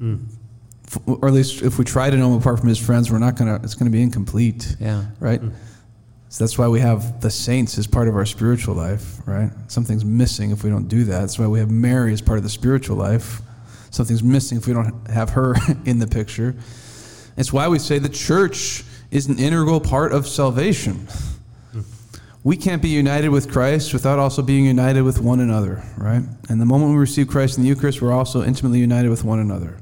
[0.02, 3.18] F- Or at least if we try to know him apart from his friends, we're
[3.18, 3.56] not gonna.
[3.62, 4.76] It's gonna be incomplete.
[4.80, 5.04] Yeah.
[5.20, 5.40] Right.
[6.28, 9.50] So that's why we have the saints as part of our spiritual life, right?
[9.68, 11.20] Something's missing if we don't do that.
[11.20, 13.40] That's why we have Mary as part of the spiritual life.
[13.94, 16.56] Something's missing if we don't have her in the picture.
[17.36, 18.82] It's why we say the church
[19.12, 21.06] is an integral part of salvation.
[22.42, 26.24] We can't be united with Christ without also being united with one another, right?
[26.48, 29.38] And the moment we receive Christ in the Eucharist, we're also intimately united with one
[29.38, 29.76] another.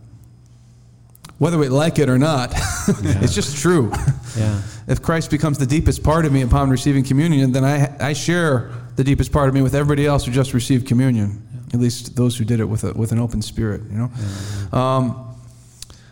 [1.39, 2.53] Whether we like it or not,
[2.89, 3.91] it's just true.
[4.37, 4.61] Yeah.
[4.89, 8.71] If Christ becomes the deepest part of me upon receiving communion, then I, I share
[8.97, 11.49] the deepest part of me with everybody else who just received communion.
[11.73, 14.79] At least those who did it with a, with an open spirit, you know.
[14.79, 15.37] Um,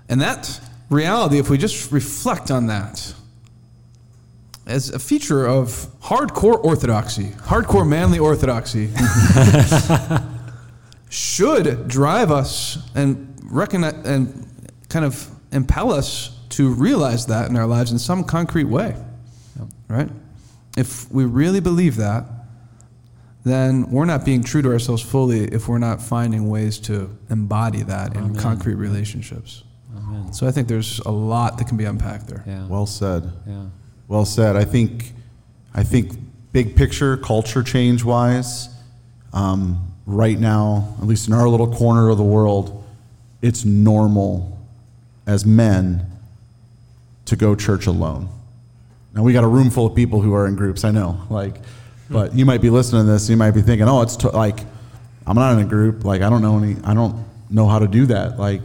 [0.09, 3.15] and that reality, if we just reflect on that,
[4.67, 8.91] as a feature of hardcore orthodoxy, hardcore manly orthodoxy,
[11.11, 14.47] should drive us and recognize and
[14.89, 18.97] kind of impel us to realize that in our lives in some concrete way.
[19.89, 20.09] Right?
[20.77, 22.25] If we really believe that,
[23.45, 27.82] then we're not being true to ourselves fully if we're not finding ways to embody
[27.82, 29.64] that in concrete relationships.
[29.97, 30.32] Amen.
[30.32, 32.45] So I think there's a lot that can be unpacked there.
[32.47, 32.66] Yeah.
[32.66, 33.30] Well said.
[33.47, 33.66] yeah.
[34.09, 34.57] Well said.
[34.57, 35.12] I think,
[35.74, 36.12] I think
[36.53, 38.68] big picture, culture change wise,
[39.32, 42.84] um, right now, at least in our little corner of the world,
[43.41, 44.59] it's normal
[45.26, 46.07] as men
[47.26, 48.28] to go church alone.
[49.14, 50.84] Now we got a room full of people who are in groups.
[50.84, 51.57] I know, like,
[52.11, 53.29] but you might be listening to this.
[53.31, 54.61] You might be thinking, "Oh, it's to, like,
[55.27, 56.05] I'm not in a group.
[56.05, 56.77] Like, I don't know any.
[56.85, 58.39] I don't know how to do that.
[58.39, 58.63] Like,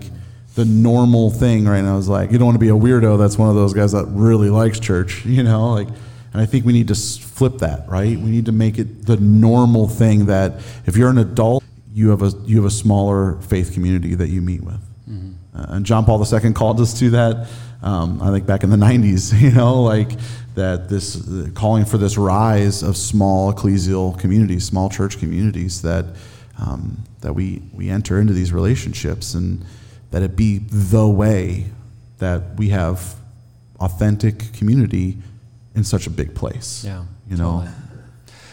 [0.56, 3.18] the normal thing right now is like, you don't want to be a weirdo.
[3.18, 5.26] That's one of those guys that really likes church.
[5.36, 7.88] You know, like, and I think we need to flip that.
[7.90, 8.18] Right?
[8.18, 12.22] We need to make it the normal thing that if you're an adult, you have
[12.22, 14.82] a you have a smaller faith community that you meet with.
[15.56, 17.48] Uh, and John Paul II called us to that.
[17.86, 20.12] Um, I think back in the '90s, you know, like
[20.56, 26.06] that this uh, calling for this rise of small ecclesial communities, small church communities that
[26.60, 29.64] um, that we we enter into these relationships and
[30.12, 31.66] that it be the way
[32.18, 33.16] that we have
[33.80, 35.18] authentic community
[35.76, 36.84] in such a big place.
[36.84, 37.60] Yeah, you know.
[37.60, 37.72] totally.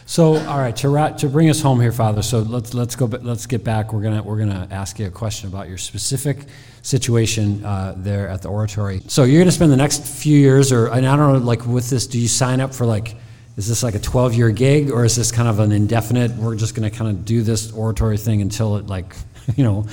[0.05, 2.21] So, all right, to, ra- to bring us home here, Father.
[2.21, 3.07] So let's let's go.
[3.07, 3.95] Let's get back.
[3.95, 6.39] We're gonna we're gonna ask you a question about your specific
[6.83, 9.01] situation uh, there at the oratory.
[9.07, 11.89] So you're gonna spend the next few years, or and I don't know, like with
[11.89, 13.17] this, do you sign up for like?
[13.55, 16.33] Is this like a 12 year gig, or is this kind of an indefinite?
[16.33, 19.15] We're just gonna kind of do this oratory thing until it like,
[19.57, 19.87] you know,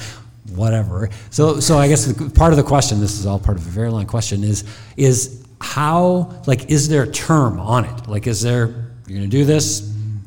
[0.56, 1.10] whatever.
[1.30, 3.70] So, so I guess the, part of the question, this is all part of a
[3.70, 4.64] very long question, is
[4.98, 8.08] is how like is there a term on it?
[8.08, 8.68] Like, is there
[9.08, 9.82] you're going to do this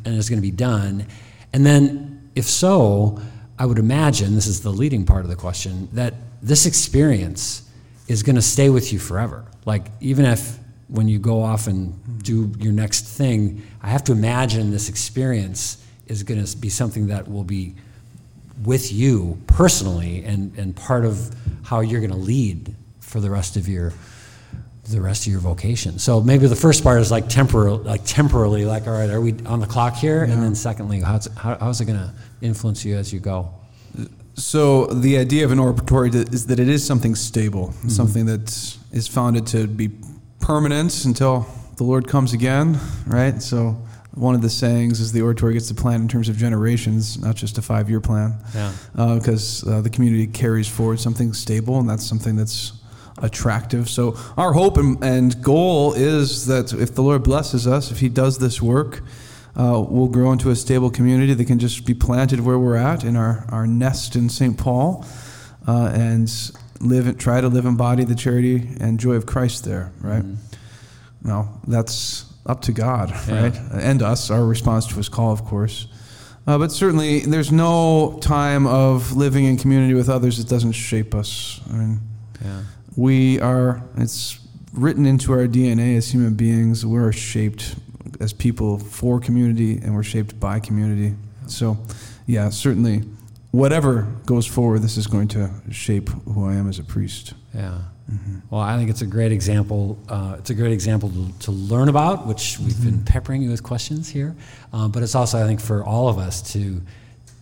[0.05, 1.07] and it's going to be done,
[1.53, 3.21] and then if so,
[3.59, 7.63] I would imagine this is the leading part of the question that this experience
[8.09, 9.45] is going to stay with you forever.
[9.65, 14.13] Like, even if when you go off and do your next thing, I have to
[14.13, 17.75] imagine this experience is going to be something that will be
[18.65, 23.57] with you personally and, and part of how you're going to lead for the rest
[23.57, 23.93] of your
[24.91, 25.99] the rest of your vocation.
[26.01, 29.35] So maybe the first part is like temporal, like temporally, like all right, are we
[29.47, 30.25] on the clock here?
[30.25, 33.55] And then secondly, how's how, how's it going to influence you as you go?
[34.35, 39.07] So the idea of an oratory is that it is something stable, something that is
[39.07, 39.91] founded to be
[40.41, 43.41] permanent until the Lord comes again, right?
[43.43, 43.77] So
[44.15, 47.35] one of the sayings is the oratory gets to plan in terms of generations, not
[47.37, 48.73] just a five-year plan, Yeah.
[49.19, 52.73] because uh, the community carries forward something stable, and that's something that's
[53.19, 53.89] attractive.
[53.89, 58.09] So our hope and, and goal is that if the Lord blesses us, if He
[58.09, 59.03] does this work,
[59.57, 63.05] uh, we'll grow into a stable community that can just be planted where we're at
[63.05, 64.57] in our, our nest in St.
[64.57, 65.05] Paul
[65.69, 66.31] uh, and
[66.81, 70.25] live try to live embody the charity and joy of Christ there, right?
[71.23, 73.43] Now, that's up to God, Yeah.
[73.43, 73.55] right?
[73.75, 75.87] And us, our response to his call, of course.
[76.47, 81.15] Uh, but certainly, there's no time of living in community with others that doesn't shape
[81.15, 81.61] us.
[81.71, 82.01] I mean,
[82.45, 82.63] Yeah.
[82.97, 84.41] we are, it's
[84.73, 86.85] written into our DNA as human beings.
[86.85, 87.77] We're shaped
[88.23, 91.15] as people for community and we're shaped by community.
[91.47, 91.77] So,
[92.27, 93.03] yeah, certainly,
[93.51, 97.35] whatever goes forward, this is going to shape who I am as a priest.
[97.55, 97.79] Yeah.
[98.51, 99.99] Well, I think it's a great example.
[100.09, 103.63] Uh, it's a great example to, to learn about, which we've been peppering you with
[103.63, 104.35] questions here.
[104.73, 106.83] Um, but it's also, I think, for all of us to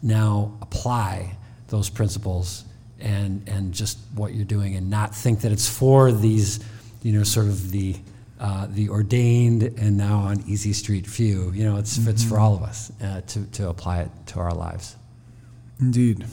[0.03, 1.37] now apply
[1.69, 2.65] those principles
[3.01, 6.61] and and just what you're doing, and not think that it's for these,
[7.03, 7.97] you know, sort of the
[8.41, 11.53] uh, the ordained and now on easy street few.
[11.53, 14.55] You know, it's it's for all of us uh, to to apply it to our
[14.55, 14.97] lives.
[15.79, 16.27] Indeed.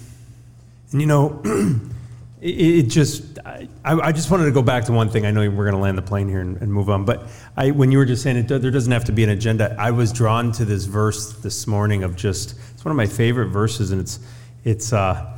[0.91, 1.41] And you know,
[2.41, 5.25] it, it just, I, I just wanted to go back to one thing.
[5.25, 7.71] I know we're going to land the plane here and, and move on, but I,
[7.71, 9.75] when you were just saying it, there doesn't have to be an agenda.
[9.79, 13.47] I was drawn to this verse this morning of just, it's one of my favorite
[13.47, 14.19] verses, and it's,
[14.63, 15.33] it's, uh,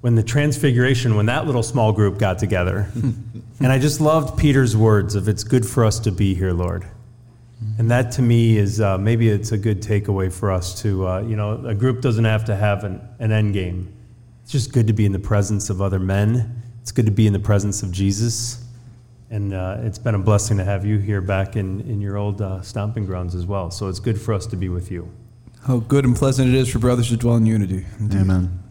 [0.00, 2.90] when the transfiguration, when that little small group got together,
[3.60, 6.86] and I just loved Peter's words of, it's good for us to be here, Lord.
[7.78, 11.20] And that to me is uh, maybe it's a good takeaway for us to, uh,
[11.22, 13.92] you know, a group doesn't have to have an, an end game.
[14.42, 16.62] It's just good to be in the presence of other men.
[16.82, 18.64] It's good to be in the presence of Jesus.
[19.30, 22.40] And uh, it's been a blessing to have you here back in, in your old
[22.40, 23.70] uh, stomping grounds as well.
[23.70, 25.10] So it's good for us to be with you.
[25.66, 27.84] How good and pleasant it is for brothers to dwell in unity.
[28.00, 28.62] Amen.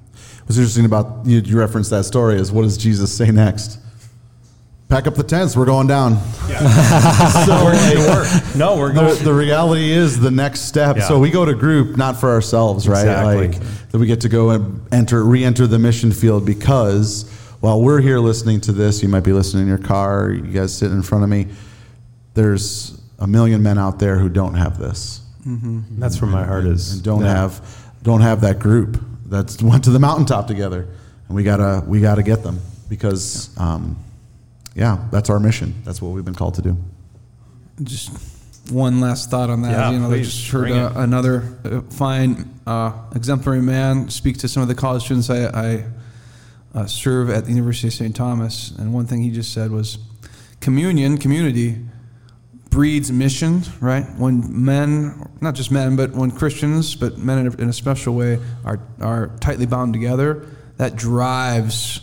[0.45, 3.79] What's interesting about you, you referenced that story is what does Jesus say next?
[4.89, 5.57] Pack up the tents.
[5.57, 6.17] We're going down.
[6.47, 8.55] so we're going to work.
[8.55, 9.23] No, we're the, going.
[9.23, 10.95] the reality is the next step.
[10.97, 11.07] Yeah.
[11.07, 12.99] So we go to group not for ourselves, right?
[13.01, 13.47] Exactly.
[13.49, 17.29] Like that we get to go and enter, re-enter the mission field because
[17.59, 20.31] while we're here listening to this, you might be listening in your car.
[20.31, 21.47] You guys sitting in front of me.
[22.33, 26.93] There's a million men out there who don't have this That's where my heart is.
[26.93, 27.35] and don't Yeah.
[27.35, 30.87] have don't have that group that's went to the mountaintop together,
[31.27, 33.97] and we gotta we gotta get them because um,
[34.77, 35.73] yeah, that's our mission.
[35.83, 36.77] That's what we've been called to do.
[37.81, 38.11] Just
[38.69, 39.71] one last thought on that.
[39.71, 44.37] Yeah, you know, I please, just heard uh, another uh, fine, uh, exemplary man speak
[44.39, 45.85] to some of the college students I, I
[46.75, 48.15] uh, serve at the University of St.
[48.15, 49.97] Thomas, and one thing he just said was,
[50.59, 51.77] communion, community,
[52.69, 53.63] breeds mission.
[53.79, 54.05] Right?
[54.15, 58.13] When men, not just men, but when Christians, but men in a, in a special
[58.13, 60.45] way, are are tightly bound together,
[60.77, 62.01] that drives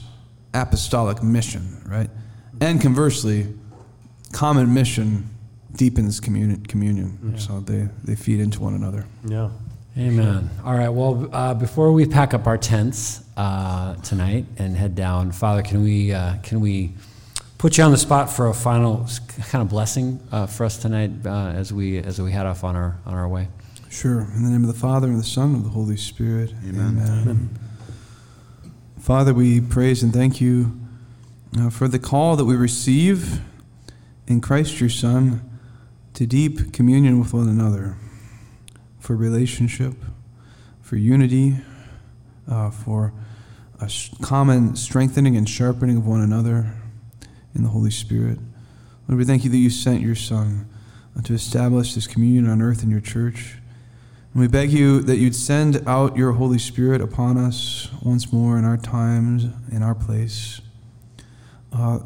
[0.53, 1.81] apostolic mission.
[1.87, 2.11] Right?
[2.64, 3.46] And conversely,
[4.32, 5.28] common mission
[5.76, 6.64] deepens communion.
[6.64, 7.36] communion.
[7.36, 9.04] So they, they feed into one another.
[9.22, 9.50] Yeah.
[9.98, 10.48] Amen.
[10.64, 10.88] All right.
[10.88, 15.82] Well, uh, before we pack up our tents uh, tonight and head down, Father, can
[15.82, 16.94] we uh, can we
[17.58, 19.06] put you on the spot for a final
[19.50, 22.76] kind of blessing uh, for us tonight uh, as we as we head off on
[22.76, 23.48] our on our way?
[23.90, 24.22] Sure.
[24.34, 26.54] In the name of the Father, and the Son, and of the Holy Spirit.
[26.66, 27.50] Amen.
[28.98, 30.80] Father, we praise and thank you
[31.70, 33.40] for the call that we receive
[34.26, 35.48] in Christ your Son
[36.14, 37.96] to deep communion with one another,
[38.98, 39.94] for relationship,
[40.80, 41.57] for unity,
[42.50, 43.12] uh, for
[43.80, 43.90] a
[44.22, 46.74] common strengthening and sharpening of one another
[47.55, 48.38] in the Holy Spirit.
[49.09, 50.68] Lord, we thank you that you sent your Son
[51.16, 53.59] uh, to establish this communion on earth in your church.
[54.32, 58.59] And we beg you that you'd send out your Holy Spirit upon us once more
[58.59, 60.61] in our times, in our place,
[61.75, 61.99] uh,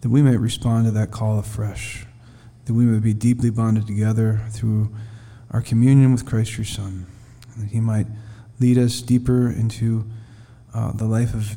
[0.00, 2.06] that we may respond to that call afresh,
[2.64, 4.94] that we may be deeply bonded together through
[5.50, 7.06] our communion with Christ your Son,
[7.56, 8.06] that he might
[8.60, 10.04] lead us deeper into
[10.74, 11.56] uh, the life of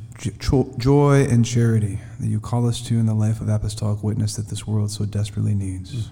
[0.77, 4.47] joy and charity that you call us to in the life of apostolic witness that
[4.47, 6.09] this world so desperately needs.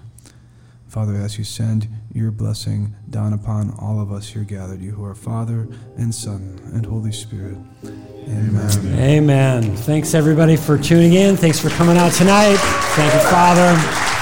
[0.88, 4.92] Father, I ask you send your blessing down upon all of us here gathered, you
[4.92, 5.68] who are Father
[5.98, 7.58] and Son and Holy Spirit.
[7.84, 9.00] Amen.
[9.00, 9.76] Amen.
[9.78, 11.38] Thanks everybody for tuning in.
[11.38, 12.58] Thanks for coming out tonight.
[12.96, 14.17] Thank you, Father.